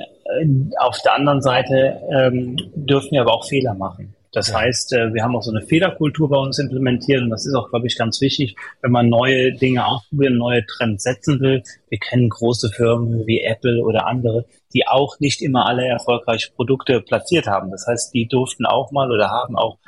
auf 0.78 0.98
der 1.02 1.14
anderen 1.14 1.42
Seite 1.42 2.00
ähm, 2.10 2.56
dürfen 2.74 3.12
wir 3.12 3.22
aber 3.22 3.34
auch 3.34 3.46
Fehler 3.46 3.74
machen. 3.74 4.14
Das 4.32 4.48
ja. 4.48 4.60
heißt, 4.60 4.92
äh, 4.92 5.14
wir 5.14 5.22
haben 5.22 5.34
auch 5.34 5.42
so 5.42 5.50
eine 5.50 5.62
Fehlerkultur 5.62 6.28
bei 6.28 6.36
uns 6.36 6.58
implementiert 6.58 7.22
und 7.22 7.30
das 7.30 7.46
ist 7.46 7.54
auch, 7.54 7.70
glaube 7.70 7.86
ich, 7.86 7.96
ganz 7.96 8.20
wichtig, 8.20 8.56
wenn 8.82 8.90
man 8.90 9.08
neue 9.08 9.52
Dinge 9.52 9.86
ausprobieren, 9.86 10.36
neue 10.36 10.66
Trends 10.66 11.04
setzen 11.04 11.40
will. 11.40 11.62
Wir 11.88 11.98
kennen 11.98 12.28
große 12.28 12.68
Firmen 12.68 13.26
wie 13.26 13.40
Apple 13.40 13.82
oder 13.82 14.06
andere, 14.06 14.44
die 14.74 14.86
auch 14.86 15.18
nicht 15.20 15.42
immer 15.42 15.66
alle 15.66 15.86
erfolgreiche 15.86 16.52
Produkte 16.52 17.00
platziert 17.00 17.46
haben. 17.46 17.70
Das 17.70 17.86
heißt, 17.86 18.12
die 18.14 18.26
durften 18.26 18.66
auch 18.66 18.90
mal 18.90 19.10
oder 19.10 19.30
haben 19.30 19.56
auch 19.56 19.78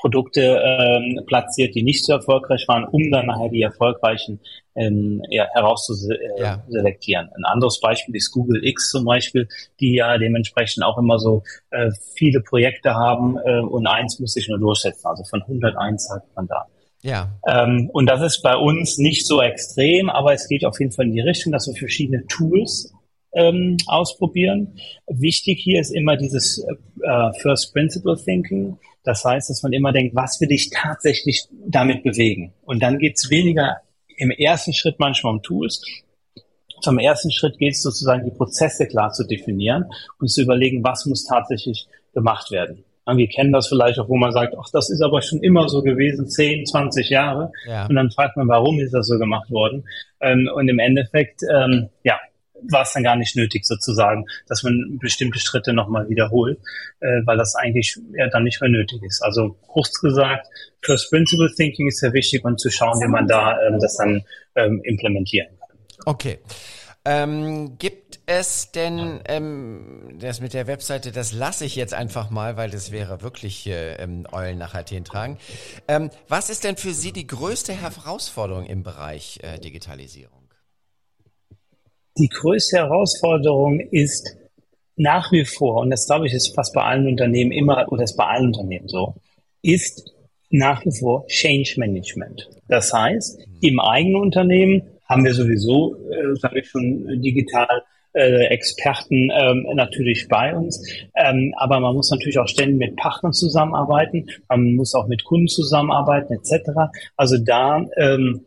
Produkte 0.00 0.40
ähm, 0.64 1.20
platziert, 1.26 1.74
die 1.74 1.82
nicht 1.82 2.04
so 2.04 2.14
erfolgreich 2.14 2.64
waren, 2.68 2.84
um 2.84 3.10
dann 3.10 3.26
nachher 3.26 3.50
die 3.50 3.62
erfolgreichen 3.62 4.40
ähm, 4.74 5.22
ja, 5.28 5.46
herauszuselektieren. 5.52 7.26
Ja. 7.26 7.36
Ein 7.36 7.44
anderes 7.44 7.80
Beispiel 7.80 8.16
ist 8.16 8.30
Google 8.32 8.64
X 8.64 8.90
zum 8.90 9.04
Beispiel, 9.04 9.46
die 9.78 9.94
ja 9.96 10.16
dementsprechend 10.16 10.84
auch 10.84 10.96
immer 10.96 11.18
so 11.18 11.42
äh, 11.70 11.90
viele 12.14 12.40
Projekte 12.40 12.94
haben 12.94 13.36
äh, 13.44 13.60
und 13.60 13.86
eins 13.86 14.18
muss 14.20 14.32
sich 14.32 14.48
nur 14.48 14.58
durchsetzen. 14.58 15.06
Also 15.06 15.24
von 15.24 15.42
101 15.42 16.10
hat 16.10 16.24
man 16.34 16.46
da. 16.46 16.66
Ja. 17.02 17.38
Ähm, 17.46 17.90
und 17.92 18.06
das 18.06 18.22
ist 18.22 18.42
bei 18.42 18.56
uns 18.56 18.98
nicht 18.98 19.26
so 19.26 19.42
extrem, 19.42 20.10
aber 20.10 20.32
es 20.32 20.48
geht 20.48 20.64
auf 20.64 20.78
jeden 20.80 20.92
Fall 20.92 21.06
in 21.06 21.12
die 21.12 21.20
Richtung, 21.20 21.52
dass 21.52 21.66
wir 21.66 21.74
verschiedene 21.74 22.26
Tools 22.26 22.92
ähm, 23.32 23.76
ausprobieren. 23.86 24.78
Wichtig 25.06 25.60
hier 25.62 25.80
ist 25.80 25.90
immer 25.90 26.16
dieses 26.16 26.64
äh, 27.02 27.32
First 27.40 27.72
Principle 27.72 28.16
Thinking. 28.16 28.78
Das 29.04 29.24
heißt, 29.24 29.50
dass 29.50 29.62
man 29.62 29.72
immer 29.72 29.92
denkt, 29.92 30.14
was 30.14 30.40
will 30.40 30.52
ich 30.52 30.70
tatsächlich 30.70 31.44
damit 31.66 32.02
bewegen? 32.02 32.52
Und 32.62 32.82
dann 32.82 32.98
geht 32.98 33.16
es 33.16 33.30
weniger 33.30 33.78
im 34.16 34.30
ersten 34.30 34.74
Schritt 34.74 34.96
manchmal 34.98 35.34
um 35.34 35.42
Tools. 35.42 35.82
Zum 36.82 36.98
ersten 36.98 37.30
Schritt 37.30 37.58
geht 37.58 37.72
es 37.72 37.82
sozusagen, 37.82 38.24
die 38.24 38.30
Prozesse 38.30 38.86
klar 38.86 39.12
zu 39.12 39.26
definieren 39.26 39.86
und 40.18 40.28
zu 40.28 40.42
überlegen, 40.42 40.82
was 40.82 41.06
muss 41.06 41.24
tatsächlich 41.24 41.86
gemacht 42.14 42.50
werden. 42.50 42.84
Wir 43.06 43.28
kennen 43.28 43.50
das 43.50 43.66
vielleicht 43.66 43.98
auch, 43.98 44.08
wo 44.08 44.16
man 44.16 44.30
sagt, 44.30 44.54
ach, 44.56 44.68
das 44.72 44.88
ist 44.88 45.02
aber 45.02 45.20
schon 45.20 45.42
immer 45.42 45.68
so 45.68 45.82
gewesen, 45.82 46.28
10, 46.28 46.66
20 46.66 47.10
Jahre. 47.10 47.50
Ja. 47.66 47.86
Und 47.86 47.96
dann 47.96 48.10
fragt 48.10 48.36
man, 48.36 48.46
warum 48.46 48.78
ist 48.78 48.92
das 48.92 49.08
so 49.08 49.18
gemacht 49.18 49.50
worden? 49.50 49.84
Ähm, 50.20 50.48
und 50.54 50.68
im 50.68 50.78
Endeffekt, 50.78 51.40
ähm, 51.52 51.88
ja, 52.04 52.20
war 52.68 52.82
es 52.82 52.92
dann 52.92 53.02
gar 53.02 53.16
nicht 53.16 53.36
nötig 53.36 53.64
sozusagen, 53.64 54.26
dass 54.46 54.62
man 54.62 54.98
bestimmte 55.00 55.38
Schritte 55.38 55.72
nochmal 55.72 56.08
wiederholt, 56.08 56.58
äh, 57.00 57.20
weil 57.24 57.36
das 57.36 57.54
eigentlich 57.54 57.98
ja 58.16 58.28
dann 58.28 58.44
nicht 58.44 58.60
mehr 58.60 58.70
nötig 58.70 59.02
ist. 59.02 59.22
Also 59.22 59.56
kurz 59.66 60.00
gesagt, 60.00 60.46
First 60.82 61.10
Principle 61.10 61.52
Thinking 61.54 61.88
ist 61.88 61.98
sehr 61.98 62.12
wichtig 62.12 62.44
und 62.44 62.60
zu 62.60 62.70
schauen, 62.70 63.00
wie 63.00 63.08
man 63.08 63.26
da 63.26 63.60
ähm, 63.62 63.78
das 63.80 63.96
dann 63.96 64.22
ähm, 64.54 64.80
implementieren 64.84 65.48
kann. 65.58 65.78
Okay. 66.06 66.38
Ähm, 67.06 67.78
gibt 67.78 68.20
es 68.26 68.72
denn 68.72 69.20
ähm, 69.24 70.18
das 70.20 70.40
mit 70.40 70.52
der 70.52 70.66
Webseite, 70.66 71.12
das 71.12 71.32
lasse 71.32 71.64
ich 71.64 71.74
jetzt 71.74 71.94
einfach 71.94 72.28
mal, 72.28 72.58
weil 72.58 72.68
das 72.68 72.92
wäre 72.92 73.22
wirklich 73.22 73.66
äh, 73.66 73.94
ähm, 73.94 74.26
Eulen 74.30 74.58
nach 74.58 74.74
Athen 74.74 75.04
tragen. 75.04 75.38
Ähm, 75.88 76.10
was 76.28 76.50
ist 76.50 76.64
denn 76.64 76.76
für 76.76 76.92
Sie 76.92 77.12
die 77.12 77.26
größte 77.26 77.72
Herausforderung 77.72 78.66
im 78.66 78.82
Bereich 78.82 79.40
äh, 79.42 79.58
Digitalisierung? 79.58 80.39
Die 82.20 82.28
größte 82.28 82.76
Herausforderung 82.76 83.80
ist 83.80 84.36
nach 84.96 85.32
wie 85.32 85.46
vor, 85.46 85.80
und 85.80 85.88
das 85.88 86.06
glaube 86.06 86.26
ich 86.26 86.34
ist 86.34 86.54
fast 86.54 86.74
bei 86.74 86.82
allen 86.82 87.06
Unternehmen 87.06 87.50
immer, 87.50 87.90
oder 87.90 88.04
ist 88.04 88.18
bei 88.18 88.26
allen 88.26 88.48
Unternehmen 88.48 88.88
so, 88.88 89.14
ist 89.62 90.12
nach 90.50 90.84
wie 90.84 90.92
vor 90.92 91.26
Change 91.28 91.76
Management. 91.78 92.50
Das 92.68 92.92
heißt, 92.92 93.40
im 93.62 93.80
eigenen 93.80 94.20
Unternehmen 94.20 94.82
haben 95.08 95.24
wir 95.24 95.32
sowieso, 95.32 95.96
äh, 96.10 96.36
sage 96.36 96.60
ich 96.60 96.68
schon, 96.68 97.22
digital 97.22 97.84
äh, 98.12 98.48
Experten 98.48 99.30
ähm, 99.32 99.66
natürlich 99.72 100.28
bei 100.28 100.54
uns. 100.54 100.86
Ähm, 101.14 101.54
aber 101.56 101.80
man 101.80 101.94
muss 101.94 102.10
natürlich 102.10 102.38
auch 102.38 102.48
ständig 102.48 102.76
mit 102.76 102.96
Partnern 102.96 103.32
zusammenarbeiten, 103.32 104.26
man 104.46 104.74
muss 104.74 104.94
auch 104.94 105.06
mit 105.06 105.24
Kunden 105.24 105.48
zusammenarbeiten 105.48 106.34
etc. 106.34 106.92
Also 107.16 107.38
da 107.38 107.86
ähm, 107.96 108.44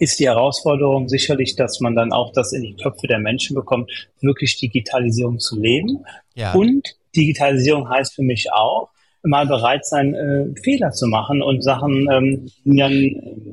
ist 0.00 0.18
die 0.18 0.26
Herausforderung 0.26 1.08
sicherlich, 1.08 1.54
dass 1.56 1.80
man 1.80 1.94
dann 1.94 2.12
auch 2.12 2.32
das 2.32 2.52
in 2.52 2.62
die 2.62 2.74
Köpfe 2.74 3.06
der 3.06 3.18
Menschen 3.18 3.54
bekommt, 3.54 3.90
wirklich 4.20 4.58
Digitalisierung 4.58 5.38
zu 5.38 5.60
leben. 5.60 6.04
Ja. 6.34 6.54
Und 6.54 6.96
Digitalisierung 7.14 7.88
heißt 7.88 8.14
für 8.14 8.22
mich 8.22 8.50
auch, 8.52 8.88
mal 9.22 9.46
bereit 9.46 9.84
sein, 9.84 10.14
äh, 10.14 10.60
Fehler 10.62 10.92
zu 10.92 11.06
machen 11.06 11.42
und 11.42 11.62
Sachen, 11.62 12.08
ähm, 12.10 12.46
die 12.64 12.76
dann 12.76 12.92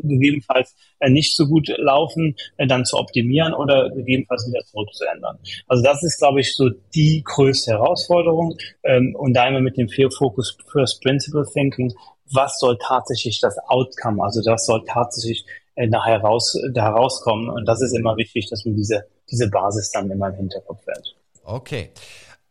gegebenenfalls 0.04 0.74
äh, 1.00 1.10
nicht 1.10 1.36
so 1.36 1.46
gut 1.46 1.68
laufen, 1.78 2.36
äh, 2.56 2.68
dann 2.68 2.86
zu 2.86 2.98
optimieren 2.98 3.54
oder 3.54 3.90
gegebenenfalls 3.90 4.48
wieder 4.48 4.64
zurückzuändern. 4.66 5.38
Also 5.68 5.84
das 5.84 6.04
ist, 6.04 6.20
glaube 6.20 6.40
ich, 6.40 6.56
so 6.56 6.70
die 6.96 7.22
größte 7.26 7.72
Herausforderung. 7.72 8.58
Ähm, 8.84 9.16
und 9.20 9.34
da 9.34 9.48
immer 9.48 9.60
mit 9.60 9.78
dem 9.78 9.90
Fokus 9.90 10.58
First 10.72 11.02
Principle 11.02 11.46
Thinking, 11.52 11.94
was 12.32 12.60
soll 12.60 12.78
tatsächlich 12.82 13.40
das 13.42 13.58
Outcome, 13.68 14.24
also 14.24 14.42
das 14.42 14.66
soll 14.66 14.84
tatsächlich 14.86 15.46
nachher 15.78 16.22
raus, 16.22 16.58
da 16.74 16.86
herauskommen. 16.86 17.50
Und 17.50 17.66
das 17.66 17.82
ist 17.82 17.96
immer 17.96 18.18
wichtig, 18.18 18.50
dass 18.50 18.66
man 18.66 18.76
diese, 18.76 19.06
diese 19.30 19.50
Basis 19.50 19.92
dann 19.92 20.10
immer 20.10 20.30
im 20.30 20.36
Hinterkopf 20.36 20.86
hat. 20.88 21.16
Okay. 21.44 21.92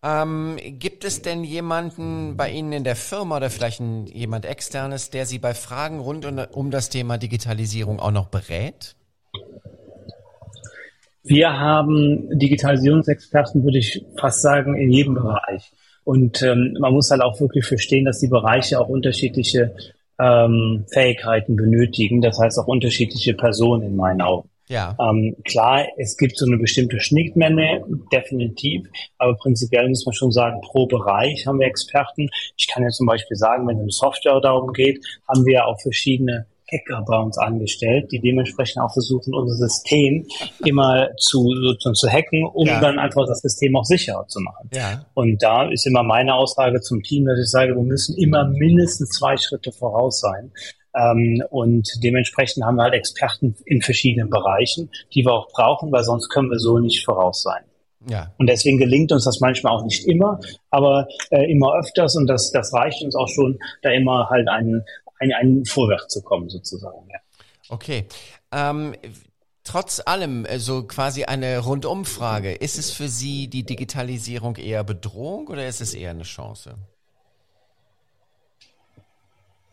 Ähm, 0.02 0.56
gibt 0.78 1.04
es 1.04 1.22
denn 1.22 1.42
jemanden 1.42 2.36
bei 2.36 2.50
Ihnen 2.50 2.72
in 2.72 2.84
der 2.84 2.96
Firma 2.96 3.38
oder 3.38 3.50
vielleicht 3.50 3.80
ein, 3.80 4.06
jemand 4.06 4.44
externes, 4.44 5.10
der 5.10 5.26
Sie 5.26 5.38
bei 5.38 5.54
Fragen 5.54 5.98
rund 5.98 6.24
um, 6.24 6.38
um 6.52 6.70
das 6.70 6.90
Thema 6.90 7.18
Digitalisierung 7.18 7.98
auch 7.98 8.12
noch 8.12 8.28
berät? 8.28 8.94
Wir 11.24 11.58
haben 11.58 12.38
Digitalisierungsexperten, 12.38 13.64
würde 13.64 13.78
ich 13.78 14.04
fast 14.16 14.42
sagen, 14.42 14.76
in 14.76 14.92
jedem 14.92 15.14
Bereich. 15.14 15.72
Und 16.04 16.40
ähm, 16.42 16.76
man 16.78 16.92
muss 16.92 17.10
halt 17.10 17.20
auch 17.20 17.40
wirklich 17.40 17.66
verstehen, 17.66 18.04
dass 18.04 18.20
die 18.20 18.28
Bereiche 18.28 18.78
auch 18.78 18.88
unterschiedliche 18.88 19.74
ähm, 20.18 20.84
Fähigkeiten 20.92 21.56
benötigen. 21.56 22.20
Das 22.20 22.38
heißt 22.38 22.58
auch 22.58 22.66
unterschiedliche 22.66 23.34
Personen 23.34 23.82
in 23.82 23.96
meinen 23.96 24.22
Augen. 24.22 24.48
Ja. 24.68 24.96
Ähm, 25.00 25.36
klar, 25.44 25.86
es 25.96 26.16
gibt 26.16 26.36
so 26.36 26.44
eine 26.44 26.56
bestimmte 26.56 27.00
Schnittmenge, 27.00 27.84
definitiv, 28.12 28.88
aber 29.16 29.36
prinzipiell 29.36 29.88
muss 29.88 30.04
man 30.04 30.12
schon 30.12 30.32
sagen, 30.32 30.60
pro 30.60 30.86
Bereich 30.86 31.46
haben 31.46 31.60
wir 31.60 31.68
Experten. 31.68 32.28
Ich 32.56 32.66
kann 32.66 32.82
ja 32.82 32.88
zum 32.88 33.06
Beispiel 33.06 33.36
sagen, 33.36 33.66
wenn 33.68 33.76
es 33.76 33.82
um 33.82 33.90
Software 33.90 34.40
darum 34.40 34.72
geht, 34.72 35.04
haben 35.28 35.46
wir 35.46 35.66
auch 35.66 35.80
verschiedene 35.80 36.46
Hacker 36.70 37.04
bei 37.06 37.18
uns 37.18 37.38
angestellt, 37.38 38.10
die 38.10 38.20
dementsprechend 38.20 38.82
auch 38.82 38.92
versuchen, 38.92 39.34
unser 39.34 39.54
System 39.54 40.26
immer 40.64 41.08
zu, 41.18 41.52
sozusagen 41.54 41.94
zu 41.94 42.08
hacken, 42.08 42.46
um 42.46 42.66
ja. 42.66 42.80
dann 42.80 42.98
einfach 42.98 43.26
das 43.26 43.40
System 43.40 43.76
auch 43.76 43.84
sicherer 43.84 44.26
zu 44.26 44.40
machen. 44.40 44.68
Ja. 44.72 45.06
Und 45.14 45.42
da 45.42 45.68
ist 45.68 45.86
immer 45.86 46.02
meine 46.02 46.34
Aussage 46.34 46.80
zum 46.80 47.02
Team, 47.02 47.26
dass 47.26 47.38
ich 47.38 47.50
sage, 47.50 47.74
wir 47.74 47.82
müssen 47.82 48.16
immer 48.16 48.44
mindestens 48.44 49.10
zwei 49.10 49.36
Schritte 49.36 49.72
voraus 49.72 50.20
sein. 50.20 50.52
Ähm, 50.96 51.42
und 51.50 51.88
dementsprechend 52.02 52.64
haben 52.64 52.76
wir 52.76 52.84
halt 52.84 52.94
Experten 52.94 53.54
in 53.66 53.82
verschiedenen 53.82 54.30
Bereichen, 54.30 54.90
die 55.14 55.24
wir 55.24 55.32
auch 55.32 55.48
brauchen, 55.48 55.92
weil 55.92 56.04
sonst 56.04 56.28
können 56.30 56.50
wir 56.50 56.58
so 56.58 56.78
nicht 56.78 57.04
voraus 57.04 57.42
sein. 57.42 57.62
Ja. 58.08 58.32
Und 58.38 58.48
deswegen 58.48 58.78
gelingt 58.78 59.12
uns 59.12 59.24
das 59.24 59.40
manchmal 59.40 59.72
auch 59.74 59.84
nicht 59.84 60.06
immer, 60.06 60.38
aber 60.70 61.08
äh, 61.30 61.50
immer 61.50 61.74
öfters 61.76 62.16
und 62.16 62.28
das, 62.28 62.52
das 62.52 62.72
reicht 62.72 63.02
uns 63.02 63.16
auch 63.16 63.28
schon, 63.28 63.58
da 63.82 63.90
immer 63.90 64.30
halt 64.30 64.48
einen, 64.48 64.84
einen, 65.18 65.32
einen 65.32 65.64
Vorwärts 65.64 66.08
zu 66.08 66.22
kommen 66.22 66.48
sozusagen. 66.48 67.08
Ja. 67.10 67.18
Okay. 67.68 68.06
Ähm, 68.52 68.94
trotz 69.64 70.00
allem, 70.04 70.44
äh, 70.44 70.58
so 70.58 70.84
quasi 70.84 71.24
eine 71.24 71.58
Rundumfrage, 71.58 72.52
ist 72.52 72.78
es 72.78 72.90
für 72.90 73.08
Sie 73.08 73.48
die 73.48 73.64
Digitalisierung 73.64 74.56
eher 74.56 74.84
Bedrohung 74.84 75.48
oder 75.48 75.66
ist 75.66 75.80
es 75.80 75.94
eher 75.94 76.10
eine 76.10 76.22
Chance? 76.22 76.74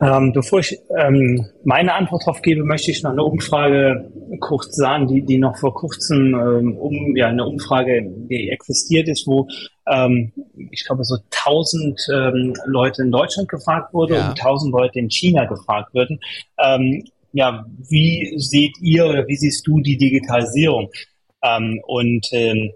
Ähm, 0.00 0.32
bevor 0.32 0.58
ich 0.58 0.78
ähm, 0.98 1.46
meine 1.62 1.94
Antwort 1.94 2.22
darauf 2.22 2.42
gebe, 2.42 2.64
möchte 2.64 2.90
ich 2.90 3.02
noch 3.02 3.12
eine 3.12 3.22
Umfrage 3.22 4.10
kurz 4.40 4.74
sagen, 4.74 5.06
die, 5.06 5.22
die 5.22 5.38
noch 5.38 5.56
vor 5.56 5.72
kurzem 5.72 6.34
ähm, 6.34 6.76
um, 6.76 7.16
ja, 7.16 7.28
eine 7.28 7.46
Umfrage, 7.46 8.02
die 8.04 8.50
existiert 8.50 9.08
ist, 9.08 9.26
wo 9.26 9.46
ähm, 9.86 10.32
ich 10.70 10.84
glaube 10.84 11.04
so 11.04 11.18
1000 11.46 12.08
ähm, 12.12 12.54
Leute 12.66 13.02
in 13.02 13.12
Deutschland 13.12 13.48
gefragt 13.48 13.94
wurde 13.94 14.16
ja. 14.16 14.30
und 14.30 14.40
1000 14.40 14.72
Leute 14.72 14.98
in 14.98 15.10
China 15.10 15.44
gefragt 15.44 15.94
würden. 15.94 16.18
Ähm, 16.58 17.04
ja, 17.32 17.64
wie 17.88 18.34
seht 18.36 18.76
ihr 18.80 19.06
oder 19.06 19.26
wie 19.28 19.36
siehst 19.36 19.66
du 19.66 19.80
die 19.80 19.96
Digitalisierung? 19.96 20.90
Und 21.86 22.28
ähm, 22.32 22.72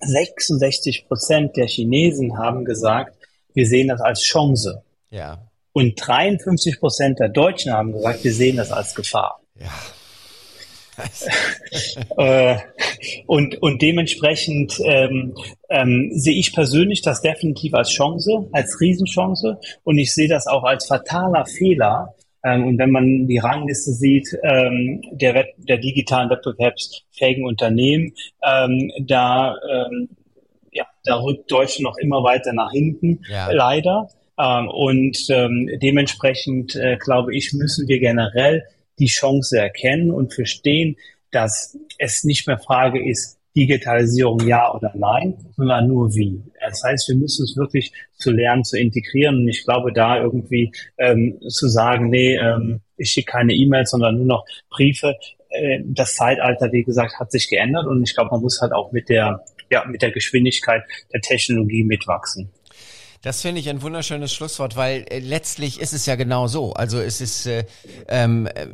66 0.00 1.06
Prozent 1.08 1.56
der 1.56 1.66
Chinesen 1.66 2.38
haben 2.38 2.64
gesagt, 2.64 3.16
wir 3.54 3.66
sehen 3.66 3.88
das 3.88 4.00
als 4.00 4.22
Chance. 4.22 4.82
Ja. 5.10 5.49
Und 5.72 5.94
53 5.96 6.80
Prozent 6.80 7.18
der 7.20 7.28
Deutschen 7.28 7.72
haben 7.72 7.92
gesagt, 7.92 8.24
wir 8.24 8.32
sehen 8.32 8.56
das 8.56 8.72
als 8.72 8.94
Gefahr. 8.94 9.40
Ja. 9.58 9.70
äh, 12.18 12.56
und, 13.26 13.60
und 13.62 13.82
dementsprechend 13.82 14.80
ähm, 14.84 15.34
ähm, 15.68 16.10
sehe 16.12 16.38
ich 16.38 16.52
persönlich 16.52 17.02
das 17.02 17.22
definitiv 17.22 17.74
als 17.74 17.90
Chance, 17.90 18.48
als 18.52 18.80
Riesenchance. 18.80 19.58
Und 19.84 19.98
ich 19.98 20.14
sehe 20.14 20.28
das 20.28 20.46
auch 20.46 20.64
als 20.64 20.86
fataler 20.86 21.46
Fehler. 21.46 22.14
Ähm, 22.44 22.66
und 22.66 22.78
wenn 22.78 22.90
man 22.90 23.26
die 23.26 23.38
Rangliste 23.38 23.92
sieht 23.92 24.36
ähm, 24.42 25.02
der, 25.12 25.46
der 25.56 25.78
digitalen 25.78 26.30
wettbewerbsfähigen 26.30 27.44
Unternehmen, 27.44 28.14
ähm, 28.42 28.90
da, 29.00 29.56
ähm, 29.70 30.08
ja, 30.72 30.86
da 31.04 31.20
rückt 31.20 31.50
Deutschland 31.50 31.84
noch 31.84 31.96
immer 31.98 32.22
weiter 32.22 32.52
nach 32.52 32.72
hinten, 32.72 33.22
ja. 33.28 33.50
leider. 33.50 34.08
Ähm, 34.40 34.68
und 34.68 35.18
ähm, 35.28 35.68
dementsprechend, 35.82 36.74
äh, 36.76 36.96
glaube 36.96 37.34
ich, 37.34 37.52
müssen 37.52 37.88
wir 37.88 37.98
generell 37.98 38.64
die 38.98 39.06
Chance 39.06 39.58
erkennen 39.58 40.10
und 40.10 40.34
verstehen, 40.34 40.96
dass 41.30 41.78
es 41.98 42.24
nicht 42.24 42.46
mehr 42.46 42.58
Frage 42.58 43.06
ist, 43.08 43.38
Digitalisierung 43.56 44.46
ja 44.46 44.72
oder 44.72 44.92
nein, 44.94 45.34
sondern 45.56 45.88
nur 45.88 46.14
wie. 46.14 46.40
Das 46.60 46.82
heißt, 46.84 47.08
wir 47.08 47.16
müssen 47.16 47.44
es 47.44 47.56
wirklich 47.56 47.92
zu 48.16 48.30
lernen, 48.30 48.62
zu 48.62 48.78
integrieren. 48.78 49.38
Und 49.38 49.48
ich 49.48 49.64
glaube, 49.64 49.92
da 49.92 50.20
irgendwie 50.20 50.72
ähm, 50.98 51.40
zu 51.48 51.68
sagen, 51.68 52.10
nee, 52.10 52.36
ähm, 52.36 52.80
ich 52.96 53.10
schicke 53.10 53.32
keine 53.32 53.52
E-Mails, 53.52 53.90
sondern 53.90 54.16
nur 54.16 54.26
noch 54.26 54.44
Briefe. 54.70 55.16
Äh, 55.48 55.80
das 55.84 56.14
Zeitalter, 56.14 56.70
wie 56.70 56.84
gesagt, 56.84 57.18
hat 57.18 57.32
sich 57.32 57.48
geändert 57.48 57.86
und 57.86 58.02
ich 58.04 58.14
glaube, 58.14 58.30
man 58.30 58.40
muss 58.40 58.60
halt 58.60 58.72
auch 58.72 58.92
mit 58.92 59.08
der, 59.08 59.44
ja, 59.70 59.84
mit 59.84 60.02
der 60.02 60.12
Geschwindigkeit 60.12 60.84
der 61.12 61.20
Technologie 61.20 61.82
mitwachsen. 61.82 62.50
Das 63.22 63.42
finde 63.42 63.60
ich 63.60 63.68
ein 63.68 63.82
wunderschönes 63.82 64.32
Schlusswort, 64.32 64.76
weil 64.76 65.04
äh, 65.10 65.18
letztlich 65.18 65.78
ist 65.78 65.92
es 65.92 66.06
ja 66.06 66.16
genau 66.16 66.46
so. 66.46 66.72
Also 66.72 66.98
es 67.00 67.20
ist, 67.20 67.44
äh, 67.44 67.66
ähm, 68.08 68.46
äh, 68.46 68.68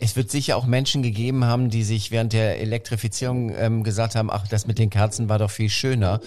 es 0.00 0.16
wird 0.16 0.30
sicher 0.30 0.56
auch 0.56 0.64
Menschen 0.64 1.02
gegeben 1.02 1.44
haben, 1.44 1.68
die 1.68 1.82
sich 1.82 2.10
während 2.10 2.32
der 2.32 2.60
Elektrifizierung 2.60 3.54
ähm, 3.54 3.82
gesagt 3.82 4.14
haben, 4.14 4.30
ach, 4.30 4.48
das 4.48 4.66
mit 4.66 4.78
den 4.78 4.88
Kerzen 4.88 5.28
war 5.28 5.38
doch 5.38 5.50
viel 5.50 5.68
schöner. 5.68 6.20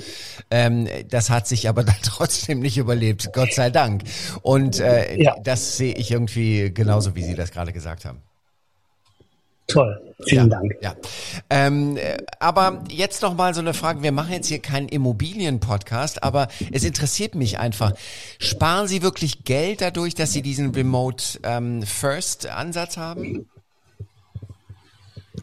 Ähm, 0.52 0.88
das 1.10 1.32
hat 1.32 1.48
sich 1.48 1.68
aber 1.68 1.84
dann 1.86 1.96
trotzdem 2.04 2.60
nicht 2.60 2.78
überlebt, 2.78 3.34
Gott 3.34 3.54
sei 3.54 3.72
Dank. 3.72 4.04
Und 4.44 4.80
äh, 4.80 5.20
ja. 5.20 5.36
das 5.44 5.78
sehe 5.78 5.96
ich 5.96 6.12
irgendwie 6.12 6.72
genauso, 6.72 7.16
wie 7.16 7.24
Sie 7.24 7.34
das 7.34 7.50
gerade 7.52 7.74
gesagt 7.74 8.06
haben. 8.06 8.22
Toll. 9.68 10.02
Vielen 10.24 10.50
ja, 10.50 10.58
Dank. 10.58 10.76
Ja. 10.82 10.96
Ähm, 11.50 11.98
aber 12.40 12.84
jetzt 12.90 13.22
noch 13.22 13.36
mal 13.36 13.54
so 13.54 13.60
eine 13.60 13.74
Frage. 13.74 14.02
Wir 14.02 14.12
machen 14.12 14.32
jetzt 14.32 14.48
hier 14.48 14.60
keinen 14.60 14.88
Immobilien-Podcast, 14.88 16.24
aber 16.24 16.48
es 16.72 16.84
interessiert 16.84 17.36
mich 17.36 17.60
einfach. 17.60 17.94
Sparen 18.40 18.88
Sie 18.88 19.02
wirklich 19.02 19.44
Geld 19.44 19.82
dadurch, 19.82 20.16
dass 20.16 20.32
Sie 20.32 20.42
diesen 20.42 20.72
Remote 20.72 21.40
ähm, 21.44 21.84
First 21.84 22.48
Ansatz 22.48 22.98
haben? 22.98 23.48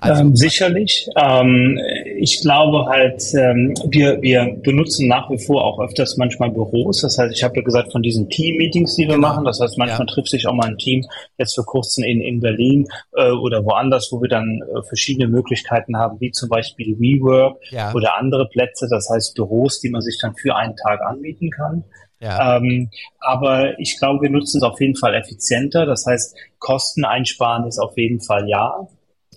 Also, 0.00 0.22
ähm, 0.22 0.36
sicherlich. 0.36 1.08
Ähm, 1.16 1.78
ich 2.16 2.40
glaube 2.40 2.86
halt, 2.86 3.22
ähm, 3.34 3.74
wir, 3.88 4.20
wir 4.22 4.56
benutzen 4.62 5.06
nach 5.08 5.30
wie 5.30 5.38
vor 5.38 5.64
auch 5.64 5.78
öfters 5.80 6.16
manchmal 6.16 6.50
Büros. 6.50 7.00
Das 7.02 7.16
heißt, 7.16 7.32
ich 7.34 7.42
habe 7.42 7.56
ja 7.56 7.62
gesagt, 7.62 7.92
von 7.92 8.02
diesen 8.02 8.28
Team-Meetings, 8.28 8.96
die 8.96 9.06
wir 9.06 9.14
genau. 9.14 9.28
machen, 9.28 9.44
das 9.44 9.60
heißt, 9.60 9.78
manchmal 9.78 10.06
ja. 10.06 10.12
trifft 10.12 10.30
sich 10.30 10.46
auch 10.46 10.54
mal 10.54 10.68
ein 10.68 10.78
Team, 10.78 11.06
jetzt 11.38 11.54
für 11.54 11.62
kurzem 11.62 12.04
in, 12.04 12.20
in 12.20 12.40
Berlin 12.40 12.86
äh, 13.12 13.30
oder 13.30 13.64
woanders, 13.64 14.08
wo 14.10 14.20
wir 14.20 14.28
dann 14.28 14.62
äh, 14.62 14.82
verschiedene 14.82 15.28
Möglichkeiten 15.28 15.96
haben, 15.96 16.20
wie 16.20 16.32
zum 16.32 16.48
Beispiel 16.48 16.98
WeWork 16.98 17.58
ja. 17.70 17.92
oder 17.94 18.16
andere 18.18 18.48
Plätze, 18.48 18.88
das 18.90 19.08
heißt 19.08 19.34
Büros, 19.34 19.80
die 19.80 19.90
man 19.90 20.02
sich 20.02 20.18
dann 20.20 20.34
für 20.34 20.56
einen 20.56 20.76
Tag 20.76 21.00
anbieten 21.02 21.50
kann. 21.50 21.84
Ja. 22.20 22.56
Ähm, 22.56 22.90
aber 23.20 23.78
ich 23.78 23.98
glaube, 23.98 24.22
wir 24.22 24.30
nutzen 24.30 24.58
es 24.58 24.62
auf 24.62 24.80
jeden 24.80 24.96
Fall 24.96 25.14
effizienter. 25.14 25.84
Das 25.84 26.06
heißt, 26.06 26.36
Kosten 26.58 27.04
einsparen 27.04 27.66
ist 27.66 27.78
auf 27.78 27.96
jeden 27.98 28.20
Fall 28.20 28.48
ja. 28.48 28.88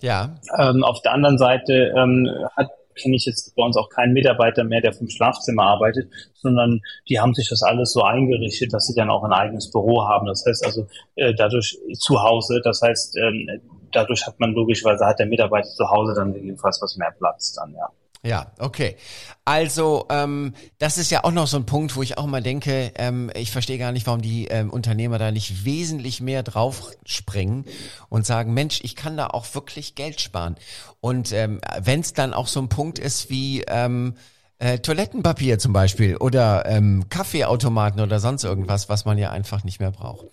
Ja. 0.02 0.36
Ähm, 0.58 0.84
auf 0.84 1.02
der 1.02 1.12
anderen 1.12 1.38
Seite 1.38 1.92
ähm, 1.96 2.28
hat 2.56 2.68
kenne 2.98 3.16
ich 3.16 3.24
jetzt 3.24 3.54
bei 3.54 3.62
uns 3.62 3.76
auch 3.76 3.88
keinen 3.88 4.12
Mitarbeiter 4.12 4.64
mehr, 4.64 4.80
der 4.80 4.92
vom 4.92 5.08
Schlafzimmer 5.08 5.62
arbeitet, 5.62 6.10
sondern 6.34 6.80
die 7.08 7.20
haben 7.20 7.34
sich 7.34 7.48
das 7.48 7.62
alles 7.62 7.92
so 7.92 8.02
eingerichtet, 8.02 8.72
dass 8.72 8.86
sie 8.86 8.94
dann 8.94 9.10
auch 9.10 9.24
ein 9.24 9.32
eigenes 9.32 9.70
Büro 9.70 10.02
haben. 10.06 10.26
Das 10.26 10.44
heißt 10.46 10.64
also 10.64 10.86
äh, 11.14 11.34
dadurch 11.34 11.78
zu 11.94 12.22
Hause, 12.22 12.60
das 12.62 12.82
heißt 12.82 13.16
ähm, 13.18 13.60
dadurch 13.92 14.26
hat 14.26 14.38
man 14.38 14.52
logischerweise 14.52 15.06
hat 15.06 15.18
der 15.18 15.26
Mitarbeiter 15.26 15.68
zu 15.68 15.88
Hause 15.88 16.14
dann 16.14 16.34
jedenfalls 16.34 16.80
was 16.82 16.96
mehr 16.96 17.14
Platz 17.16 17.54
dann, 17.54 17.72
ja. 17.74 17.88
Ja, 18.22 18.52
okay. 18.58 18.96
Also 19.44 20.06
ähm, 20.10 20.54
das 20.78 20.98
ist 20.98 21.10
ja 21.10 21.22
auch 21.22 21.30
noch 21.30 21.46
so 21.46 21.56
ein 21.56 21.66
Punkt, 21.66 21.94
wo 21.94 22.02
ich 22.02 22.18
auch 22.18 22.26
mal 22.26 22.42
denke, 22.42 22.92
ähm, 22.96 23.30
ich 23.34 23.52
verstehe 23.52 23.78
gar 23.78 23.92
nicht, 23.92 24.06
warum 24.06 24.20
die 24.20 24.46
ähm, 24.48 24.70
Unternehmer 24.70 25.18
da 25.18 25.30
nicht 25.30 25.64
wesentlich 25.64 26.20
mehr 26.20 26.42
drauf 26.42 26.90
springen 27.06 27.64
und 28.08 28.26
sagen, 28.26 28.54
Mensch, 28.54 28.80
ich 28.82 28.96
kann 28.96 29.16
da 29.16 29.28
auch 29.28 29.54
wirklich 29.54 29.94
Geld 29.94 30.20
sparen. 30.20 30.56
Und 31.00 31.32
ähm, 31.32 31.60
wenn 31.80 32.00
es 32.00 32.12
dann 32.12 32.34
auch 32.34 32.48
so 32.48 32.60
ein 32.60 32.68
Punkt 32.68 32.98
ist 32.98 33.30
wie 33.30 33.62
ähm, 33.68 34.14
äh, 34.58 34.78
Toilettenpapier 34.78 35.58
zum 35.58 35.72
Beispiel 35.72 36.16
oder 36.16 36.64
ähm, 36.66 37.04
Kaffeeautomaten 37.08 38.00
oder 38.00 38.18
sonst 38.18 38.44
irgendwas, 38.44 38.88
was 38.88 39.04
man 39.04 39.18
ja 39.18 39.30
einfach 39.30 39.64
nicht 39.64 39.80
mehr 39.80 39.92
braucht. 39.92 40.26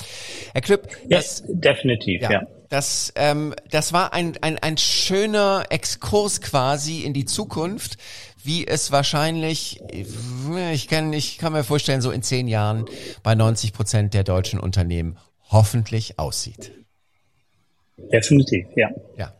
Herr 0.54 0.62
Klüpp, 0.62 0.88
das, 1.08 1.44
ja, 1.48 1.54
definitiv, 1.54 2.22
ja. 2.22 2.32
ja. 2.32 2.48
Das, 2.70 3.14
ähm, 3.16 3.54
das 3.70 3.94
war 3.94 4.14
ein, 4.14 4.34
ein, 4.42 4.58
ein 4.58 4.78
schöner 4.78 5.66
Exkurs 5.70 6.42
quasi 6.42 7.02
in 7.02 7.14
die 7.14 7.26
Zukunft, 7.26 7.98
wie 8.44 8.68
es 8.68 8.92
wahrscheinlich, 8.92 9.82
ich 10.72 10.88
kann, 10.88 11.14
ich 11.14 11.38
kann 11.38 11.54
mir 11.54 11.64
vorstellen, 11.64 12.02
so 12.02 12.12
in 12.12 12.22
zehn 12.22 12.48
Jahren 12.48 12.86
bei 13.24 13.36
90 13.36 13.74
Prozent 13.74 14.14
der 14.14 14.24
deutschen 14.24 14.60
Unternehmen 14.60 15.18
hoffentlich 15.50 16.20
aussieht. 16.20 16.72
Definitiv, 17.98 18.66
ja. 18.76 18.90
Ja. 19.18 19.34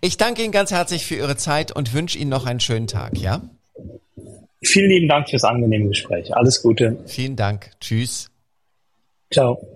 Ich 0.00 0.16
danke 0.16 0.42
Ihnen 0.42 0.52
ganz 0.52 0.70
herzlich 0.70 1.06
für 1.06 1.16
Ihre 1.16 1.36
Zeit 1.36 1.72
und 1.72 1.92
wünsche 1.92 2.18
Ihnen 2.18 2.30
noch 2.30 2.46
einen 2.46 2.60
schönen 2.60 2.86
Tag, 2.86 3.18
ja? 3.18 3.42
Vielen 4.62 4.90
lieben 4.90 5.08
Dank 5.08 5.28
fürs 5.28 5.44
angenehme 5.44 5.88
Gespräch. 5.88 6.34
Alles 6.34 6.62
Gute. 6.62 6.96
Vielen 7.06 7.36
Dank. 7.36 7.70
Tschüss. 7.80 8.30
Ciao. 9.32 9.75